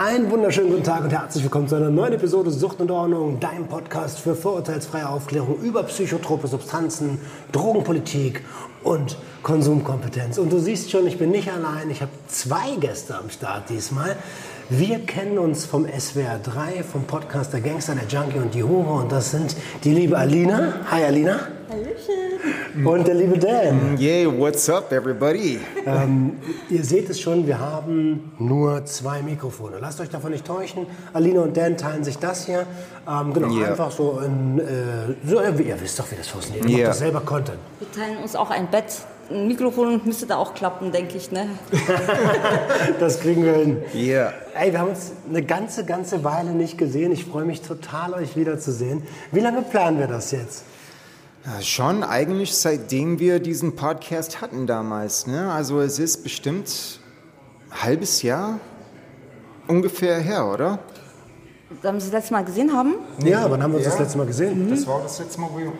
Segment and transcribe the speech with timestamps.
[0.00, 3.66] Einen wunderschönen guten Tag und herzlich willkommen zu einer neuen Episode Sucht und Ordnung, dein
[3.66, 7.18] Podcast für vorurteilsfreie Aufklärung über psychotrope Substanzen,
[7.50, 8.44] Drogenpolitik
[8.84, 10.38] und Konsumkompetenz.
[10.38, 14.14] Und du siehst schon, ich bin nicht allein, ich habe zwei Gäste am Start diesmal.
[14.70, 19.02] Wir kennen uns vom SWR 3, vom Podcast Der Gangster, der Junkie und die Hure
[19.02, 20.74] und das sind die liebe Alina.
[20.92, 21.40] Hi Alina.
[21.68, 22.17] Hallöchen.
[22.84, 23.98] Und der liebe Dan.
[23.98, 25.58] Yeah, what's up, everybody?
[25.84, 26.36] Ähm,
[26.70, 29.78] ihr seht es schon, wir haben nur zwei Mikrofone.
[29.80, 30.86] Lasst euch davon nicht täuschen.
[31.12, 32.66] Alina und Dan teilen sich das hier.
[33.08, 33.68] Ähm, genau, Ja.
[33.68, 34.60] einfach so in.
[34.60, 34.64] Äh,
[35.26, 36.66] so, äh, ihr wisst doch, wie das funktioniert.
[36.66, 36.84] Ihr Ja.
[36.86, 37.58] macht doch selber Content.
[37.80, 38.84] Wir teilen uns auch ein Bett.
[39.30, 41.48] Ein Mikrofon müsste da auch klappen, denke ich, ne?
[43.00, 43.76] Das kriegen wir hin.
[43.94, 44.32] Yeah.
[44.58, 47.12] Ey, wir haben uns eine ganze, ganze Weile nicht gesehen.
[47.12, 49.02] Ich freue mich total, euch wiederzusehen.
[49.32, 50.64] Wie lange planen wir das jetzt?
[51.48, 55.26] Ja, schon eigentlich seitdem wir diesen Podcast hatten damals.
[55.26, 55.50] Ne?
[55.50, 57.00] Also es ist bestimmt
[57.70, 58.58] ein halbes Jahr
[59.66, 60.78] ungefähr her, oder?
[61.82, 62.96] Da wir sie das letzte Mal gesehen haben.
[63.24, 63.92] Ja, wann haben wir uns Ja.
[63.92, 64.68] das letzte Mal gesehen?
[64.68, 65.72] Das war das letzte Mal, wo wir,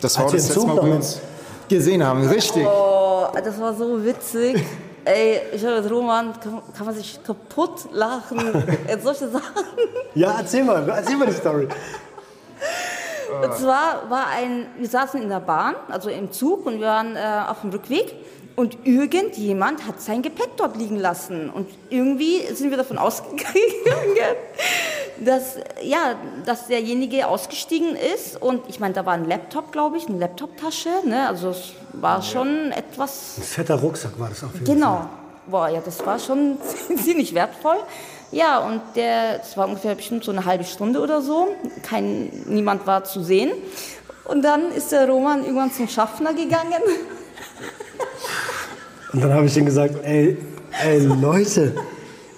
[0.00, 1.20] das war Als das letzte Mal, wo wir uns
[1.68, 2.26] gesehen haben.
[2.26, 2.66] Richtig.
[2.66, 4.64] Oh, das war so witzig.
[5.04, 8.38] Ey, ich höre Roman, kann, kann man sich kaputt lachen.
[9.02, 9.64] Solche Sachen.
[10.14, 11.68] Ja, erzähl mal, erzähl mal die Story.
[13.42, 17.16] Und zwar war ein, wir saßen in der Bahn, also im Zug und wir waren
[17.16, 18.14] äh, auf dem Rückweg.
[18.56, 21.50] Und irgendjemand hat sein Gepäck dort liegen lassen.
[21.50, 23.56] Und irgendwie sind wir davon ausgegangen,
[25.18, 28.40] dass, ja, dass derjenige ausgestiegen ist.
[28.40, 30.90] Und ich meine, da war ein Laptop, glaube ich, eine Laptoptasche.
[31.04, 31.26] Ne?
[31.28, 34.74] Also es war schon etwas Ein fetter Rucksack war das auf jeden Fall.
[34.74, 35.08] Genau.
[35.46, 36.56] Boah, ja, das war schon
[36.96, 37.76] ziemlich wertvoll.
[38.32, 41.48] Ja, und der, das war ungefähr bestimmt so eine halbe Stunde oder so.
[41.82, 43.52] Kein, niemand war zu sehen.
[44.24, 46.82] Und dann ist der Roman irgendwann zum Schaffner gegangen.
[49.12, 50.36] Und dann habe ich ihm gesagt, ey,
[50.82, 51.76] ey Leute,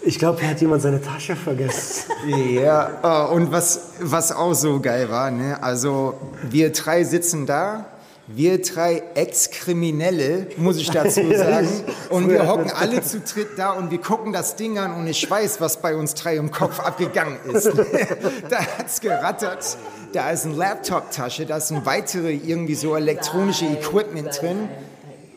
[0.03, 2.13] ich glaube, hier hat jemand seine Tasche vergessen.
[2.29, 5.63] Ja, äh, und was, was auch so geil war, ne?
[5.63, 7.87] also wir drei sitzen da,
[8.29, 11.69] wir drei Ex-Kriminelle, muss ich dazu sagen,
[12.11, 15.31] und wir hocken alle zu dritt da und wir gucken das Ding an und ich
[15.31, 17.67] weiß, was bei uns drei im Kopf abgegangen ist.
[18.51, 19.77] da hat's gerattert,
[20.13, 24.69] da ist eine Laptop-Tasche, da ist ein weitere irgendwie so elektronische Equipment drin.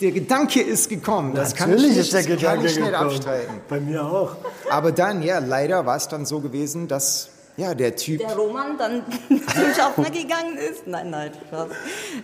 [0.01, 2.79] Der Gedanke ist gekommen, das kann ich Natürlich nicht, ist der das kann Gedanke ich
[2.79, 3.61] nicht abstreiten.
[3.67, 4.38] Bei mir auch.
[4.69, 7.29] Aber dann, ja, leider war es dann so gewesen, dass
[7.59, 10.88] ja, der Typ Der Roman dann zum Schaffner gegangen ist.
[10.88, 11.68] Nein, nein, Spaß.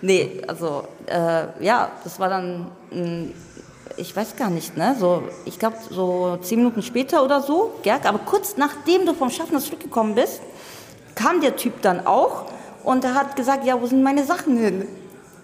[0.01, 3.27] Nee, also, äh, ja, das war dann, mh,
[3.97, 8.05] ich weiß gar nicht, ne, so, ich glaube, so zehn Minuten später oder so, Gerg,
[8.05, 10.41] aber kurz nachdem du vom Schaffner zurückgekommen bist,
[11.15, 12.45] kam der Typ dann auch
[12.83, 14.87] und er hat gesagt, ja, wo sind meine Sachen hin?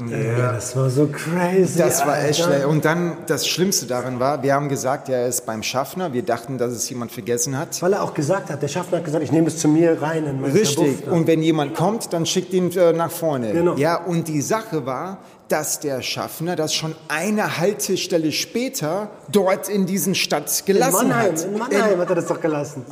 [0.09, 1.78] Ja, das war so crazy.
[1.78, 2.53] Das war echt Alter.
[2.53, 2.66] schlecht.
[2.66, 6.13] Und dann das Schlimmste daran war, wir haben gesagt, er ist beim Schaffner.
[6.13, 7.81] Wir dachten, dass es jemand vergessen hat.
[7.81, 10.25] Weil er auch gesagt hat, der Schaffner hat gesagt, ich nehme es zu mir rein
[10.25, 11.07] in Richtig.
[11.07, 13.51] Und wenn jemand kommt, dann schickt ihn äh, nach vorne.
[13.53, 13.75] Genau.
[13.75, 19.85] Ja, und die Sache war, dass der Schaffner das schon eine Haltestelle später dort in
[19.85, 21.44] diesen Stadt in gelassen Mannheim, hat.
[21.44, 22.85] in Mannheim hat er das doch gelassen.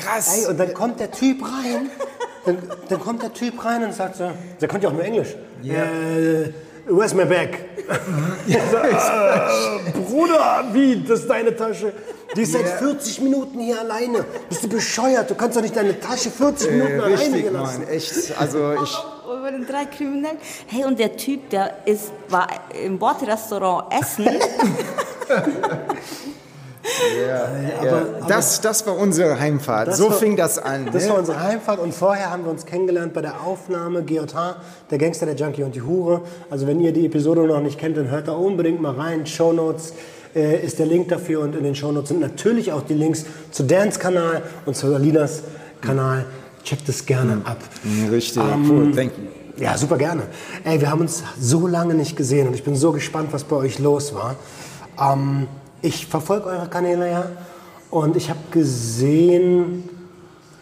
[0.00, 0.38] Krass.
[0.38, 1.90] Ey, und dann kommt der Typ rein,
[2.48, 5.36] dann, dann kommt der Typ rein und sagt so, der konnte ja auch nur Englisch.
[5.62, 6.50] Äh,
[6.86, 7.50] where's my bag?
[8.46, 11.92] So, äh, Bruder, wie, das ist deine Tasche?
[12.36, 14.24] Die ist seit 40 Minuten hier alleine.
[14.48, 15.30] Bist du bescheuert?
[15.30, 17.80] Du kannst doch nicht deine Tasche 40 Minuten äh, alleine richtig, gelassen.
[17.80, 17.88] Mann.
[17.88, 18.38] Echt.
[18.38, 18.98] Also ich.
[19.26, 20.36] Und bei den drei Kriminellen.
[20.66, 22.48] Hey, und der Typ, der ist, war
[22.84, 24.26] im Bordrestaurant essen.
[27.84, 29.94] Ja, das, das war unsere Heimfahrt.
[29.94, 30.88] So war- fing das an.
[30.92, 31.10] Das ne?
[31.10, 34.56] war unsere Heimfahrt und vorher haben wir uns kennengelernt bei der Aufnahme GJH,
[34.90, 36.22] der Gangster, der Junkie und die Hure.
[36.50, 39.26] Also wenn ihr die Episode noch nicht kennt, dann hört da unbedingt mal rein.
[39.26, 39.94] Shownotes
[40.34, 43.62] äh, ist der Link dafür und in den Shownotes sind natürlich auch die Links zu
[43.64, 45.42] Dans Kanal und zu Alinas
[45.80, 46.24] Kanal.
[46.64, 47.58] Checkt es gerne ab.
[48.10, 49.62] Richtig, Ähm, cool, thank you.
[49.62, 50.22] Ja, super gerne.
[50.64, 53.56] Ey, wir haben uns so lange nicht gesehen und ich bin so gespannt, was bei
[53.56, 54.36] euch los war.
[55.00, 55.48] Ähm,
[55.82, 57.24] ich verfolge eure Kanäle ja
[57.90, 59.88] und ich habe gesehen,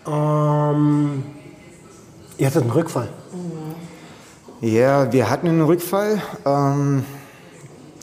[0.07, 1.25] Ähm,
[2.39, 3.09] ihr hattet einen Rückfall.
[4.61, 6.23] Ja, wir hatten einen Rückfall.
[6.45, 7.05] Ähm,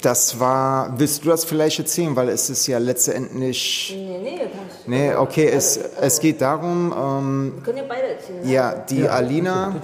[0.02, 3.96] das war, willst du das vielleicht erzählen, weil es ist ja letztendlich...
[3.96, 8.44] Nee, nee, kannst Nee, okay, es, es geht darum, ähm, können ja beide erzählen.
[8.44, 8.52] Ne?
[8.52, 9.76] ja, die Alina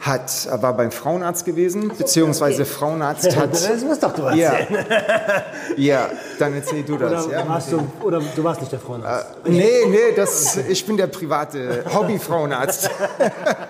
[0.00, 3.52] hat, war beim Frauenarzt gewesen, beziehungsweise Frauenarzt hat...
[3.52, 4.86] Das musst doch du Ja, erzählen.
[5.76, 6.08] ja,
[6.38, 7.26] dann erzähl du das.
[7.26, 7.48] Oder, Ja?
[7.48, 9.26] warst du, oder du warst nicht der Frauenarzt.
[9.44, 12.88] Nee, nee, das, ich bin der private Hobby-Frauenarzt.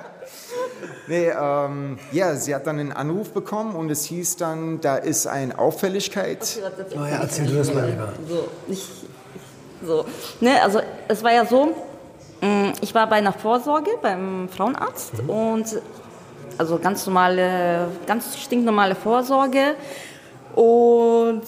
[1.08, 5.26] nee, ähm, ja, sie hat dann einen Anruf bekommen und es hieß dann, da ist
[5.26, 6.60] eine Auffälligkeit.
[6.94, 8.12] Oh ja, erzähl du das mal lieber.
[8.28, 8.88] So, ich,
[9.84, 10.04] so.
[10.40, 11.74] Ne, also es war ja so,
[12.40, 15.80] mh, ich war bei einer Vorsorge beim Frauenarzt und
[16.60, 19.76] also ganz normale, ganz stinknormale Vorsorge
[20.54, 21.40] und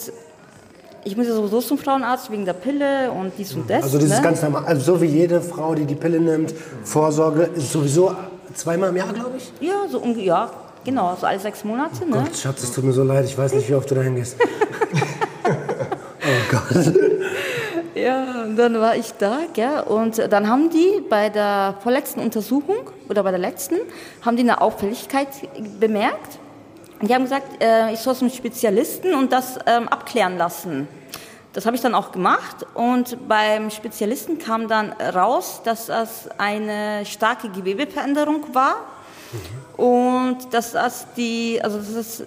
[1.05, 3.83] ich muss ja sowieso zum Frauenarzt wegen der Pille und dies und das.
[3.83, 4.23] Also dieses ne?
[4.23, 6.55] ganz normal, also so wie jede Frau, die die Pille nimmt,
[6.85, 8.17] Vorsorge ist sowieso
[8.55, 9.53] zweimal im Jahr, glaube ich.
[9.61, 10.51] Ja, so ungefähr, ja,
[10.83, 12.07] genau, so alle sechs Monate.
[12.07, 12.13] Ne?
[12.13, 14.37] Gott, Schatz, es tut mir so leid, ich weiß nicht, wie oft du da hingehst.
[15.45, 17.11] oh Gott.
[17.95, 22.91] Ja, und dann war ich da, gell, und dann haben die bei der vorletzten Untersuchung
[23.09, 23.77] oder bei der letzten,
[24.25, 25.29] haben die eine Auffälligkeit
[25.79, 26.39] bemerkt.
[27.01, 30.89] Und die haben gesagt, äh, ich soll zum Spezialisten und das ähm, abklären lassen.
[31.53, 37.05] Das habe ich dann auch gemacht und beim Spezialisten kam dann raus, dass das eine
[37.05, 38.77] starke Gewebeveränderung war
[39.77, 42.23] und dass das die, also dass das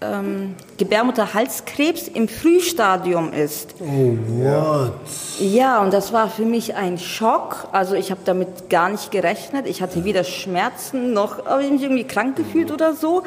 [0.00, 3.74] ähm, Gebärmutterhalskrebs im Frühstadium ist.
[3.80, 4.92] What?
[5.40, 7.68] Ja, und das war für mich ein Schock.
[7.72, 9.66] Also ich habe damit gar nicht gerechnet.
[9.66, 13.22] Ich hatte weder Schmerzen noch habe ich mich irgendwie krank gefühlt oder so.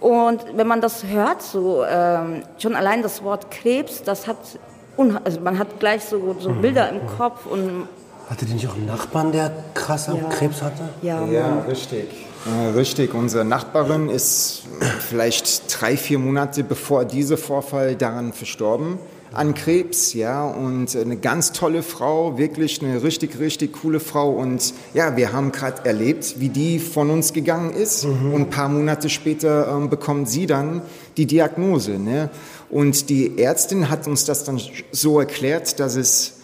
[0.00, 4.38] Und wenn man das hört, so ähm, schon allein das Wort Krebs, das hat,
[5.24, 7.86] also man hat gleich so, so Bilder im Kopf und
[8.28, 10.88] Hatte die nicht auch einen Nachbarn, der krass Krebs hatte?
[11.02, 12.08] ja, Ja, richtig.
[12.46, 13.14] Äh, richtig.
[13.14, 14.62] Unsere Nachbarin ist
[15.08, 18.98] vielleicht drei, vier Monate bevor dieser Vorfall daran verstorben
[19.32, 24.30] an Krebs, ja, und eine ganz tolle Frau, wirklich eine richtig, richtig coole Frau.
[24.30, 28.04] Und ja, wir haben gerade erlebt, wie die von uns gegangen ist.
[28.04, 30.82] Und ein paar Monate später ähm, bekommt sie dann
[31.16, 31.92] die Diagnose.
[31.92, 32.30] Ne?
[32.70, 34.60] Und die Ärztin hat uns das dann
[34.90, 36.40] so erklärt, dass es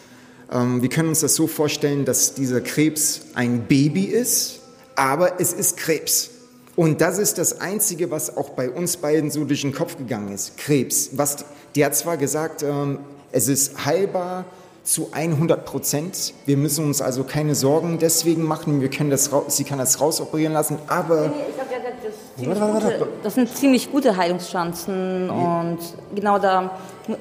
[0.53, 4.56] ähm, wir können uns das so vorstellen, dass dieser Krebs ein Baby ist,
[4.97, 6.31] aber es ist Krebs.
[6.75, 10.33] Und das ist das Einzige, was auch bei uns beiden so durch den Kopf gegangen
[10.33, 10.59] ist.
[10.59, 11.11] Krebs.
[11.13, 11.45] Was,
[11.75, 12.99] die hat zwar gesagt, ähm,
[13.33, 14.45] es ist heilbar
[14.87, 16.35] zu 100 Prozent.
[16.45, 18.81] Wir müssen uns also keine Sorgen deswegen machen.
[18.81, 23.09] Wir können das, sie kann das rausoperieren lassen, aber Ich hab ja gesagt, das, gute,
[23.23, 25.79] das sind ziemlich gute Heilungschancen und
[26.15, 26.79] genau da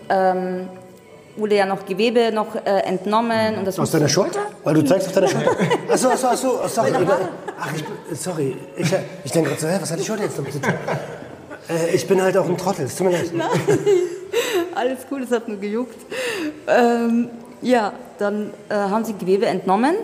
[0.09, 0.67] ähm,
[1.37, 4.39] wurde ja noch Gewebe noch äh, entnommen und das Aus deiner Schulter?
[4.63, 5.51] Weil du zeigst auf deiner Schulter.
[5.91, 6.89] Achso, achso, achso, sorry.
[6.91, 7.07] Ich,
[7.59, 8.57] ach, ich, bin- sorry.
[8.77, 8.93] Ich,
[9.23, 10.73] ich denke gerade so, hä, was hat die Schulter jetzt damit zu tun?
[11.69, 13.31] Äh, ich bin halt auch ein Trottel, es tut mir leid.
[14.75, 15.95] Alles cool, es hat nur gejuckt.
[16.67, 17.29] Ähm,
[17.61, 19.95] ja, dann äh, haben sie Gewebe entnommen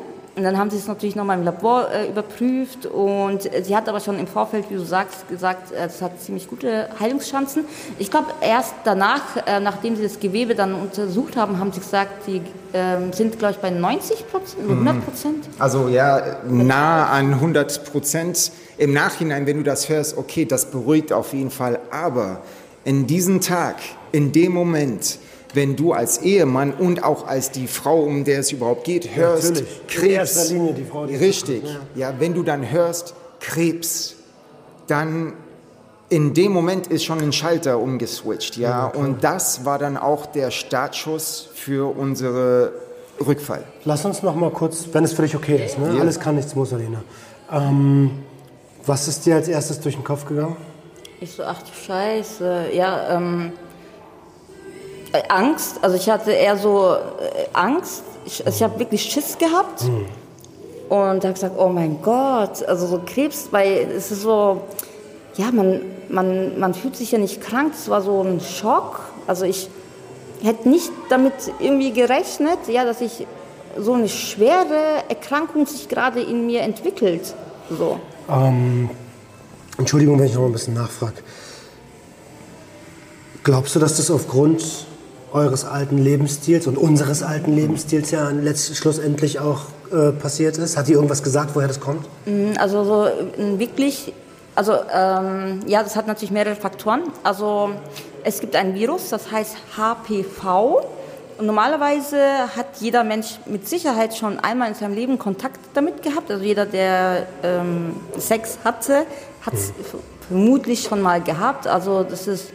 [0.42, 3.88] und dann haben sie es natürlich nochmal im Labor äh, überprüft und äh, sie hat
[3.88, 7.66] aber schon im Vorfeld, wie du sagst, gesagt, äh, es hat ziemlich gute Heilungschancen.
[8.00, 12.26] Ich glaube, erst danach, äh, nachdem sie das Gewebe dann untersucht haben, haben sie gesagt,
[12.26, 12.42] die
[12.74, 15.50] ähm, sind, glaube ich, bei 90 Prozent, 100 Prozent.
[15.60, 18.52] Also ja, nah an 100 Prozent.
[18.80, 21.78] Im Nachhinein, wenn du das hörst, okay, das beruhigt auf jeden Fall.
[21.92, 22.42] Aber
[22.84, 23.76] in diesem Tag,
[24.12, 25.20] in dem Moment,
[25.54, 29.60] wenn du als Ehemann und auch als die Frau, um der es überhaupt geht, hörst.
[29.60, 30.14] In Krebs.
[30.14, 31.64] erster Linie die Frau, die Richtig.
[31.96, 34.16] Ja, wenn du dann hörst, Krebs,
[34.88, 35.34] dann
[36.10, 38.86] in dem Moment ist schon ein Schalter umgeswitcht, ja.
[38.86, 42.74] Und das war dann auch der Startschuss für unsere
[43.26, 43.64] Rückfall.
[43.86, 45.98] Lass uns noch mal kurz, wenn es für dich okay ist, ne?
[46.00, 47.02] alles kann, nichts muss, Alina.
[47.52, 48.12] Ähm,
[48.86, 50.58] was ist dir als erstes durch den Kopf gegangen?
[51.22, 53.71] Ich so, ach du Scheiße, ja, ähm, äh,
[55.30, 59.84] Angst, also ich hatte eher so äh, Angst, ich, also ich habe wirklich Schiss gehabt.
[60.90, 64.62] Und habe gesagt, oh mein Gott, also so Krebs, weil es ist so,
[65.38, 69.46] ja, man, man, man fühlt sich ja nicht krank, es war so ein Schock, also
[69.46, 69.70] ich
[70.44, 73.26] hätte nicht damit irgendwie gerechnet, ja, dass ich
[73.78, 77.36] so eine schwere Erkrankung sich gerade in mir entwickelt,
[77.70, 77.98] so.
[78.30, 78.90] Ähm,
[79.78, 81.16] Entschuldigung, wenn ich noch ein bisschen nachfrage.
[83.46, 84.86] Glaubst du, dass das aufgrund
[85.34, 90.78] eures alten Lebensstils und unseres alten Lebensstils ja letzt, schlussendlich auch äh, passiert ist?
[90.78, 92.06] Hat die irgendwas gesagt, woher das kommt?
[92.58, 94.14] Also so äh, wirklich,
[94.56, 97.04] also ähm, ja, das hat natürlich mehrere Faktoren.
[97.24, 97.72] Also
[98.24, 100.86] es gibt ein Virus, das heißt HPV
[101.42, 102.20] normalerweise
[102.56, 106.30] hat jeder Mensch mit Sicherheit schon einmal in seinem Leben Kontakt damit gehabt.
[106.32, 109.06] Also jeder, der ähm, Sex hatte,
[109.42, 109.74] hat es
[110.28, 111.68] vermutlich schon mal gehabt.
[111.68, 112.54] Also das ist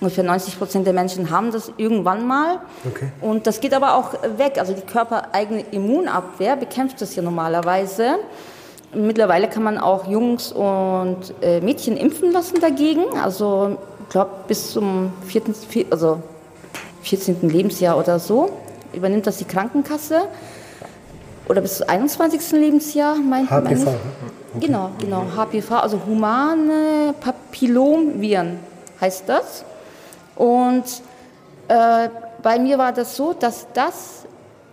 [0.00, 2.58] ungefähr 90 Prozent der Menschen haben das irgendwann mal.
[2.90, 3.08] Okay.
[3.20, 4.58] Und das geht aber auch weg.
[4.58, 8.16] Also die körpereigene Immunabwehr bekämpft das ja normalerweise.
[8.94, 13.04] Mittlerweile kann man auch Jungs und äh, Mädchen impfen lassen dagegen.
[13.22, 16.20] Also ich glaube bis zum vierten, vier- also
[17.02, 17.48] 14.
[17.48, 18.50] Lebensjahr oder so
[18.92, 20.22] übernimmt das die Krankenkasse.
[21.48, 22.52] Oder bis zum 21.
[22.52, 23.84] Lebensjahr, mein, HPV, meine ich.
[23.84, 23.94] ne?
[24.60, 25.22] Genau, genau.
[25.36, 28.58] HPV, also humane Papillomviren
[29.00, 29.64] heißt das.
[30.36, 30.84] Und
[31.68, 32.08] äh,
[32.42, 34.26] bei mir war das so, dass das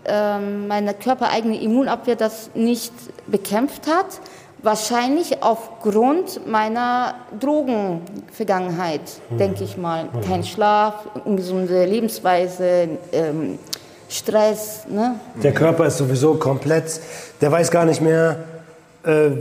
[0.05, 2.93] ähm, meine körpereigene Immunabwehr das nicht
[3.27, 4.19] bekämpft hat.
[4.61, 9.01] Wahrscheinlich aufgrund meiner Drogenvergangenheit,
[9.31, 10.07] denke ich mal.
[10.25, 13.59] Kein Schlaf, ungesunde Lebensweise, ähm,
[14.07, 14.85] Stress.
[14.87, 15.15] Ne?
[15.41, 17.01] Der Körper ist sowieso komplett,
[17.41, 18.52] der weiß gar nicht mehr, äh,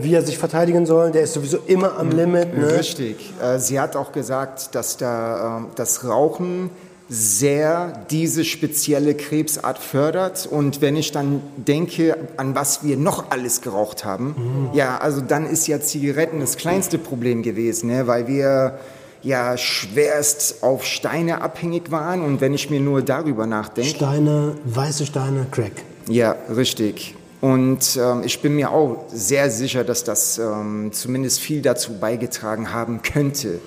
[0.03, 1.13] wie er sich verteidigen soll.
[1.13, 2.57] Der ist sowieso immer am Limit.
[2.57, 2.79] Ne?
[2.79, 3.33] Richtig.
[3.41, 6.71] Äh, Sie hat auch gesagt, dass da, ähm, das Rauchen
[7.09, 10.49] sehr diese spezielle Krebsart fördert.
[10.51, 15.47] Und wenn ich dann denke, an was wir noch alles geraucht haben, ja, also dann
[15.47, 18.07] ist ja Zigaretten das kleinste Problem gewesen, ne?
[18.07, 18.79] weil wir
[19.23, 22.23] ja schwerst auf Steine abhängig waren.
[22.23, 25.73] Und wenn ich mir nur darüber nachdenke, Steine, weiße Steine, Crack.
[26.09, 27.15] ja, richtig.
[27.43, 32.73] Und ähm, ich bin mir auch sehr sicher, dass das ähm, zumindest viel dazu beigetragen
[32.73, 33.59] haben könnte.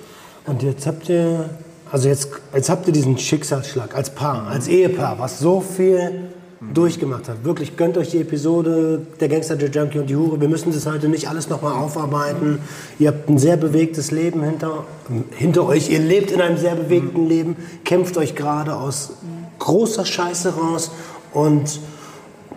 [0.45, 1.49] Und jetzt habt ihr,
[1.91, 6.29] also jetzt, jetzt habt ihr diesen Schicksalsschlag als Paar, als Ehepaar, was so viel
[6.73, 7.43] durchgemacht hat.
[7.43, 10.39] Wirklich gönnt euch die Episode Der Gangster, der Junkie und die Hure.
[10.39, 12.59] Wir müssen das heute nicht alles nochmal aufarbeiten.
[12.97, 14.85] Ihr habt ein sehr bewegtes Leben hinter,
[15.31, 15.89] hinter euch.
[15.89, 19.11] Ihr lebt in einem sehr bewegten Leben, kämpft euch gerade aus
[19.59, 20.91] großer Scheiße raus
[21.33, 21.81] und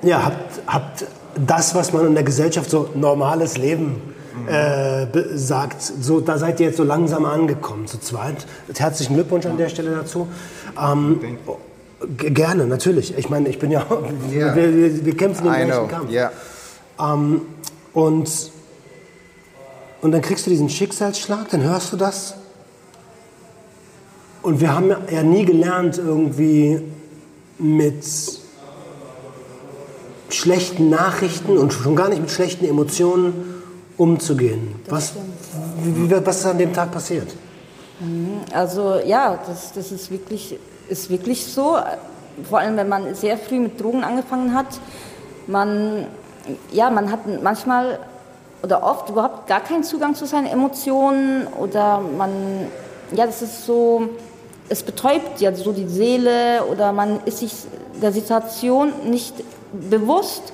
[0.03, 1.05] ja, habt, habt
[1.47, 4.01] das, was man in der Gesellschaft so normales Leben
[4.47, 8.47] äh, sagt, so, da seid ihr jetzt so langsam angekommen zu zweit.
[8.77, 10.29] Herzlichen Glückwunsch an der Stelle dazu.
[10.81, 11.21] Ähm,
[12.17, 13.17] gerne, natürlich.
[13.19, 13.85] Ich meine, ich bin ja,
[14.33, 14.55] Ja.
[14.55, 16.11] wir, wir, wir kämpfen den I gleichen know, Kampf.
[16.11, 16.31] ja.
[17.01, 17.43] Ähm,
[17.93, 18.53] und,
[20.03, 22.35] und dann kriegst du diesen Schicksalsschlag, dann hörst du das.
[24.43, 26.81] Und wir haben ja nie gelernt, irgendwie
[27.59, 28.05] mit
[30.31, 33.63] schlechten Nachrichten und schon gar nicht mit schlechten Emotionen
[33.97, 34.75] umzugehen.
[34.89, 35.15] Was,
[35.83, 37.29] wie, was ist an dem Tag passiert?
[38.53, 40.57] Also ja, das, das ist, wirklich,
[40.89, 41.79] ist wirklich so.
[42.49, 44.81] Vor allem, wenn man sehr früh mit Drogen angefangen hat.
[45.47, 46.07] Man,
[46.71, 47.99] ja, man hat manchmal
[48.63, 52.67] oder oft überhaupt gar keinen Zugang zu seinen Emotionen oder man,
[53.13, 54.09] ja, das ist so,
[54.69, 57.53] es betäubt ja so die Seele oder man ist sich
[58.01, 59.35] der Situation nicht
[59.73, 60.53] bewusst.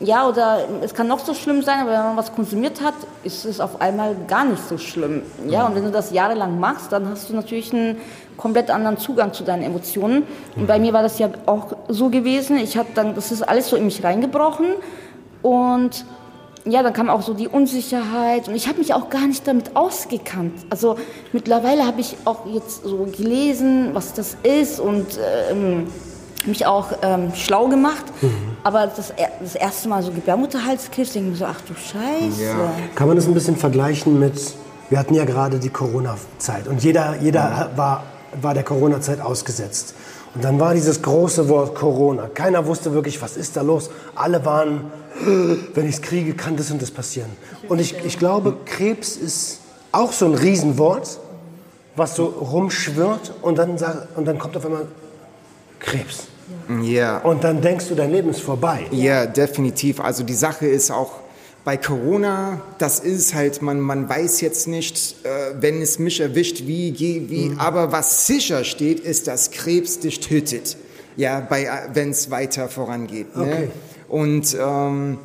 [0.00, 3.44] Ja, oder es kann noch so schlimm sein, aber wenn man was konsumiert hat, ist
[3.44, 5.22] es auf einmal gar nicht so schlimm.
[5.48, 7.98] Ja, und wenn du das jahrelang machst, dann hast du natürlich einen
[8.36, 10.24] komplett anderen Zugang zu deinen Emotionen.
[10.56, 12.56] Und bei mir war das ja auch so gewesen.
[12.56, 14.66] Ich habe dann, das ist alles so in mich reingebrochen
[15.42, 16.04] und
[16.66, 19.76] ja, dann kam auch so die Unsicherheit und ich habe mich auch gar nicht damit
[19.76, 20.54] ausgekannt.
[20.70, 20.96] Also
[21.32, 25.06] mittlerweile habe ich auch jetzt so gelesen, was das ist und
[25.50, 25.88] ähm,
[26.46, 28.04] mich auch ähm, schlau gemacht.
[28.62, 32.42] Aber das, das erste Mal so Gebärmutterhalskrebs, denke ich mir so, ach du Scheiße.
[32.42, 32.72] Ja.
[32.94, 34.54] Kann man das ein bisschen vergleichen mit,
[34.88, 38.04] wir hatten ja gerade die Corona-Zeit und jeder, jeder war,
[38.40, 39.94] war der Corona-Zeit ausgesetzt.
[40.34, 42.28] Und dann war dieses große Wort Corona.
[42.32, 43.90] Keiner wusste wirklich, was ist da los.
[44.16, 44.90] Alle waren,
[45.74, 47.30] wenn ich es kriege, kann das und das passieren.
[47.68, 49.60] Und ich, ich glaube, Krebs ist
[49.92, 51.20] auch so ein Riesenwort,
[51.94, 53.78] was so rumschwirrt und dann,
[54.16, 54.86] und dann kommt auf einmal
[55.78, 56.26] Krebs.
[56.82, 57.18] Ja.
[57.18, 58.86] Und dann denkst du, dein Leben ist vorbei.
[58.90, 60.00] Ja, definitiv.
[60.00, 61.12] Also die Sache ist auch
[61.64, 66.66] bei Corona, das ist halt, man, man weiß jetzt nicht, äh, wenn es mich erwischt,
[66.66, 70.76] wie, wie, aber was sicher steht, ist, dass Krebs dich tötet.
[71.16, 73.34] Ja, bei, wenn es weiter vorangeht.
[73.36, 73.42] Ne?
[73.42, 73.68] Okay.
[74.08, 75.18] Und ähm,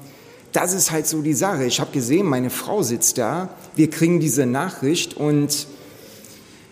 [0.54, 1.66] das ist halt so die Sache.
[1.66, 5.68] Ich habe gesehen, meine Frau sitzt da, wir kriegen diese Nachricht und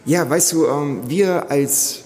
[0.06, 2.04] ja, weißt du, ähm, wir als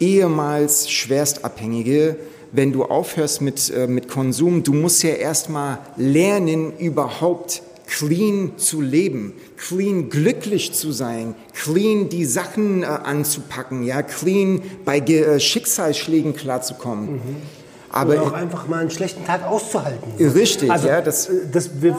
[0.00, 2.16] ehemals Schwerstabhängige,
[2.52, 8.80] wenn du aufhörst mit, äh, mit Konsum, du musst ja erstmal lernen, überhaupt clean zu
[8.80, 15.40] leben, clean glücklich zu sein, clean die Sachen äh, anzupacken, ja, clean bei Ge äh,
[15.40, 17.20] Schicksalsschlägen klarzukommen.
[17.90, 20.12] Aber Oder auch einfach mal einen schlechten Tag auszuhalten.
[20.18, 21.96] Richtig, also, ja, das- äh, das, wir,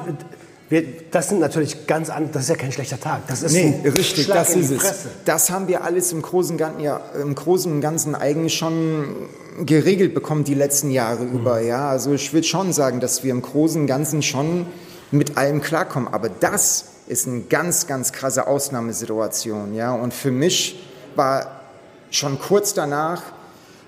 [0.70, 3.28] wir, das sind natürlich ganz andere, das ist ja kein schlechter Tag.
[3.28, 5.06] Das ist Nee, ein richtig, Schlag das in ist die es.
[5.26, 9.16] Das haben wir alles im Großen, und Ganzen, ja, im Großen und Ganzen eigentlich schon
[9.64, 11.34] geregelt bekommen die letzten Jahre Mhm.
[11.40, 11.62] über.
[11.62, 14.66] Ja, also ich würde schon sagen, dass wir im Großen und Ganzen schon
[15.12, 16.12] mit allem klarkommen.
[16.12, 19.76] Aber das ist eine ganz, ganz krasse Ausnahmesituation.
[19.76, 20.84] Ja, und für mich
[21.16, 21.62] war
[22.10, 23.22] schon kurz danach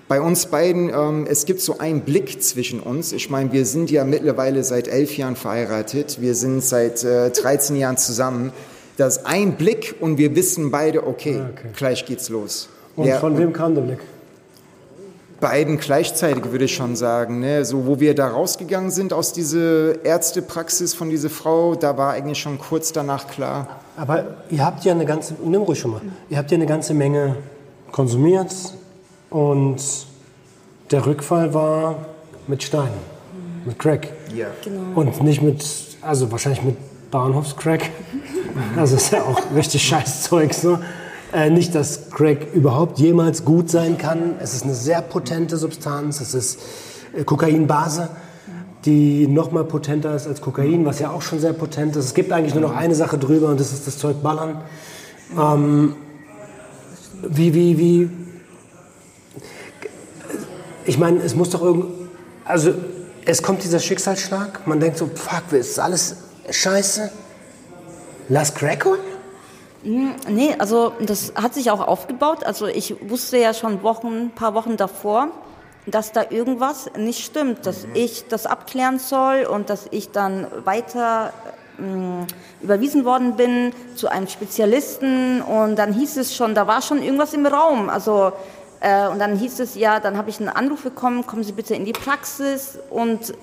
[0.08, 3.12] bei uns beiden, ähm, es gibt so einen Blick zwischen uns.
[3.12, 6.20] Ich meine, wir sind ja mittlerweile seit elf Jahren verheiratet.
[6.20, 8.52] Wir sind seit äh, 13 Jahren zusammen.
[8.96, 11.68] Das ist ein Blick und wir wissen beide, okay, Okay.
[11.76, 12.68] gleich geht's los.
[12.96, 13.98] Und ja, von wem kam der Blick?
[15.40, 17.40] beiden gleichzeitig würde ich schon sagen.
[17.40, 17.64] Ne?
[17.64, 22.38] So, wo wir da rausgegangen sind aus dieser Ärztepraxis von dieser Frau, da war eigentlich
[22.40, 23.68] schon kurz danach klar.
[23.96, 26.94] Aber ihr habt ja eine ganze, nimm ruhig schon mal, ihr habt ja eine ganze
[26.94, 27.36] Menge
[27.92, 28.52] konsumiert
[29.30, 29.76] und
[30.90, 32.06] der Rückfall war
[32.46, 32.98] mit Steinen,
[33.64, 34.12] mit Crack.
[34.34, 34.46] Ja.
[34.94, 35.64] Und nicht mit,
[36.00, 36.76] also wahrscheinlich mit
[37.10, 37.90] Bahnhofscrack.
[38.76, 40.78] Also ist ja auch richtig scheiß Zeug so.
[41.32, 44.36] Äh, nicht, dass Crack überhaupt jemals gut sein kann.
[44.40, 46.20] Es ist eine sehr potente Substanz.
[46.22, 46.58] Es ist
[47.14, 48.08] äh, Kokainbase,
[48.86, 52.06] die noch mal potenter ist als Kokain, was ja auch schon sehr potent ist.
[52.06, 54.62] Es gibt eigentlich nur noch eine Sache drüber und das ist das Zeug Ballern.
[55.38, 55.96] Ähm,
[57.28, 58.10] wie, wie, wie,
[60.88, 61.84] ich meine, es muss doch irgend,
[62.46, 62.72] also
[63.26, 66.16] es kommt dieser Schicksalsschlag, man denkt so, fuck, ist alles
[66.48, 67.10] scheiße,
[68.30, 69.00] lass Crack holen?
[69.82, 72.42] Nee, also das hat sich auch aufgebaut.
[72.42, 75.28] Also ich wusste ja schon Wochen, paar Wochen davor,
[75.86, 81.32] dass da irgendwas nicht stimmt, dass ich das abklären soll und dass ich dann weiter
[81.78, 82.26] ähm,
[82.60, 87.34] überwiesen worden bin zu einem Spezialisten und dann hieß es schon, da war schon irgendwas
[87.34, 87.88] im Raum.
[87.88, 88.32] Also
[88.80, 91.74] äh, und dann hieß es ja, dann habe ich einen Anruf bekommen, kommen Sie bitte
[91.74, 93.34] in die Praxis und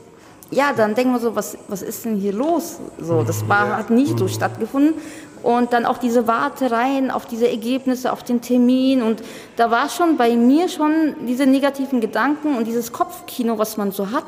[0.51, 2.79] ja, dann denken wir so, was, was ist denn hier los?
[2.99, 4.93] So, das war, hat nicht so stattgefunden.
[5.41, 9.03] Und dann auch diese Wartereien auf diese Ergebnisse, auf den Termin.
[9.03, 9.21] Und
[9.57, 14.09] da war schon bei mir schon diese negativen Gedanken und dieses Kopfkino, was man so
[14.11, 14.25] hat.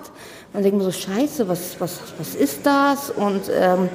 [0.54, 3.10] Man denkt mir so, scheiße, was, was, was ist das?
[3.10, 3.90] Und ähm,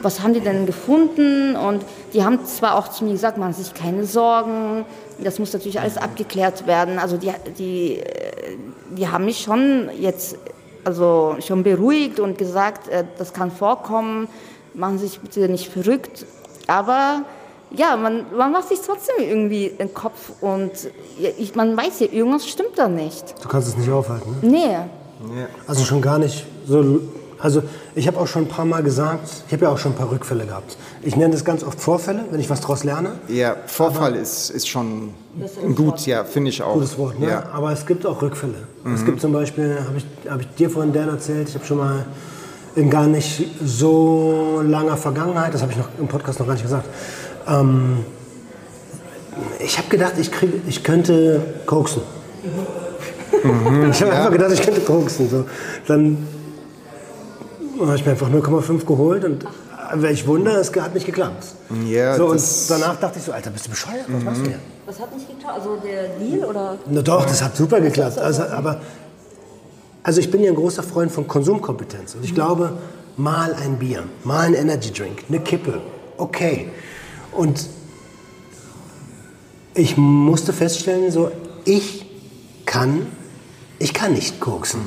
[0.00, 1.56] was haben die denn gefunden?
[1.56, 4.86] Und die haben zwar auch zu mir gesagt, machen sich keine Sorgen.
[5.18, 6.98] Das muss natürlich alles abgeklärt werden.
[6.98, 8.02] Also die, die,
[8.90, 10.36] die haben mich schon jetzt
[10.84, 14.28] also schon beruhigt und gesagt, äh, das kann vorkommen,
[14.74, 16.26] machen Sie sich bitte nicht verrückt.
[16.66, 17.22] Aber
[17.70, 20.72] ja, man, man macht sich trotzdem irgendwie den Kopf und
[21.38, 23.34] ich, man weiß ja, irgendwas stimmt da nicht.
[23.42, 24.48] Du kannst es nicht aufhalten, ne?
[24.50, 25.46] Nee.
[25.66, 27.00] Also schon gar nicht so.
[27.42, 27.64] Also
[27.96, 30.10] ich habe auch schon ein paar Mal gesagt, ich habe ja auch schon ein paar
[30.10, 30.76] Rückfälle gehabt.
[31.02, 33.14] Ich nenne das ganz oft Vorfälle, wenn ich was daraus lerne.
[33.26, 35.12] Ja, Vorfall ist, ist schon
[35.74, 36.74] gut, ja, finde ich auch.
[36.74, 37.28] Gutes Wort, ne?
[37.28, 37.48] Ja.
[37.52, 38.68] Aber es gibt auch Rückfälle.
[38.94, 41.78] Es gibt zum Beispiel, habe ich, hab ich dir vorhin Dan erzählt, ich habe schon
[41.78, 42.06] mal
[42.76, 46.62] in gar nicht so langer Vergangenheit, das habe ich noch im Podcast noch gar nicht
[46.62, 46.88] gesagt,
[47.48, 48.04] ähm,
[49.58, 52.02] ich habe gedacht, ich, krieg, ich könnte koksen.
[53.90, 55.28] ich habe einfach gedacht, ich könnte koksen.
[55.28, 55.44] So.
[55.86, 56.18] Dann
[57.88, 59.44] habe ich mir einfach 0,5 geholt und
[59.94, 61.44] welch Wunder, es hat nicht geklappt.
[61.86, 64.04] Ja, so, und das- danach dachte ich so, Alter, bist du bescheuert?
[64.08, 64.58] Was machst du hier?
[64.86, 65.54] Was hat nicht geklappt?
[65.58, 66.78] Also der Deal oder?
[66.90, 68.18] Na doch, das hat super geklappt.
[68.18, 68.80] Also, aber,
[70.02, 72.14] also ich bin ja ein großer Freund von Konsumkompetenz.
[72.14, 72.72] Und ich glaube,
[73.16, 75.80] mal ein Bier, mal ein Energy Drink, eine Kippe,
[76.16, 76.68] okay.
[77.32, 77.66] Und
[79.74, 81.30] ich musste feststellen, so,
[81.64, 82.06] ich
[82.66, 83.06] kann,
[83.82, 84.80] ich kann nicht koksen.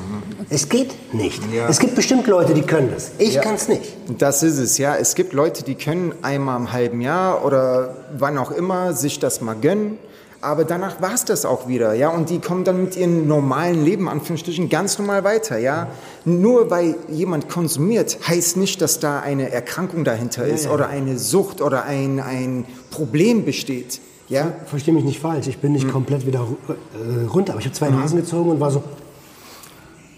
[0.48, 1.42] Es geht nicht.
[1.52, 1.68] Ja.
[1.68, 3.12] Es gibt bestimmt Leute, die können das.
[3.18, 3.42] Ich Ja.
[3.42, 3.82] kann es nicht.
[4.18, 4.96] Das ist es, ja.
[4.96, 9.40] Es gibt Leute, die können einmal im halben Jahr oder wann auch immer sich das
[9.40, 9.98] mal gönnen.
[10.42, 12.08] Aber danach war es das auch wieder, ja.
[12.10, 15.88] Und die kommen dann mit ihrem normalen Leben, Anführungsstrichen, ganz normal weiter, ja.
[16.24, 21.60] Nur weil jemand konsumiert, heißt nicht, dass da eine Erkrankung dahinter ist oder eine Sucht
[21.62, 24.52] oder ein, ein Problem besteht, ja.
[24.66, 27.52] Verstehe mich nicht falsch, ich bin nicht komplett wieder äh, runter.
[27.52, 28.82] Aber ich habe zwei Nasen gezogen und war so,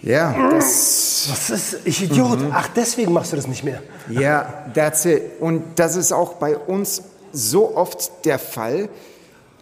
[0.01, 3.81] Ja, das, was ist, ich Idiot, ach deswegen machst du das nicht mehr.
[4.09, 5.21] Ja, that's it.
[5.39, 8.89] Und das ist auch bei uns so oft der Fall,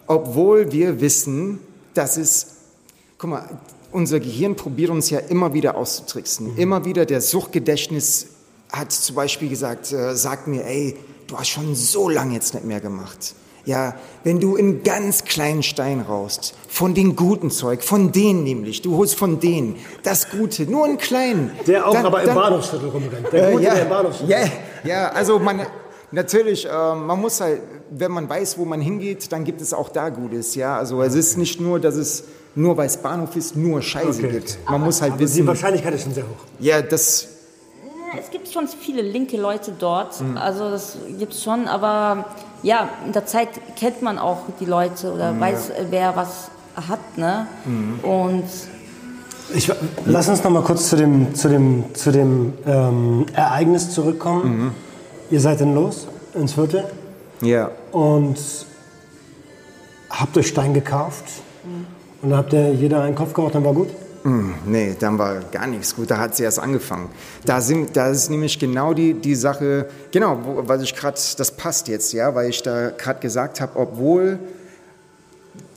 [0.06, 1.60] obwohl wir wissen,
[1.94, 2.46] dass es,
[3.18, 3.48] guck mal,
[3.90, 6.56] unser Gehirn probiert uns ja immer wieder auszutricksen.
[6.56, 8.28] Immer wieder der Suchtgedächtnis
[8.72, 12.66] hat zum Beispiel gesagt, äh, sagt mir, ey, du hast schon so lange jetzt nicht
[12.66, 13.34] mehr gemacht.
[13.68, 18.80] Ja, wenn du einen ganz kleinen Stein raust, von den guten Zeug, von denen nämlich,
[18.80, 21.50] du holst von denen das Gute, nur einen kleinen.
[21.66, 23.30] Der auch dann- aber im dann- Bahnhofsviertel rumrennt.
[23.30, 24.36] Der äh, Gute, ja, der im Bahnhofsviertel
[24.84, 25.66] ja, ja, also man,
[26.12, 29.90] natürlich, äh, man muss halt, wenn man weiß, wo man hingeht, dann gibt es auch
[29.90, 30.78] da Gutes, ja.
[30.78, 34.30] Also es ist nicht nur, dass es, nur weil es Bahnhof ist, nur Scheiße Okay,
[34.30, 34.58] gibt.
[34.66, 36.42] Man muss halt Aber die wissen, Wahrscheinlichkeit ist schon sehr hoch.
[36.58, 37.28] ja, das,
[38.18, 40.38] es gibt schon viele linke Leute dort, Mhm.
[40.38, 42.24] also das gibt es schon, aber
[42.62, 46.50] ja, in der Zeit kennt man auch die Leute oder Mhm, weiß, wer was
[46.88, 47.46] hat, ne?
[48.02, 48.44] Und
[49.54, 49.72] Ich,
[50.04, 54.58] lass uns noch mal kurz zu dem, zu dem, zu dem ähm, Ereignis zurückkommen.
[54.64, 54.70] Mhm.
[55.30, 56.84] Ihr seid dann los ins Viertel
[57.40, 57.70] Ja.
[57.92, 58.36] und
[60.10, 61.24] habt euch Stein gekauft.
[62.22, 63.88] Und dann habt ihr jeder einen Kopf gemacht, dann war gut.
[64.66, 66.10] Nee, dann war gar nichts gut.
[66.10, 67.08] Da hat sie erst angefangen.
[67.44, 71.52] Da, sind, da ist nämlich genau die, die Sache, genau, wo, was ich gerade, das
[71.52, 74.38] passt jetzt, ja, weil ich da gerade gesagt habe, obwohl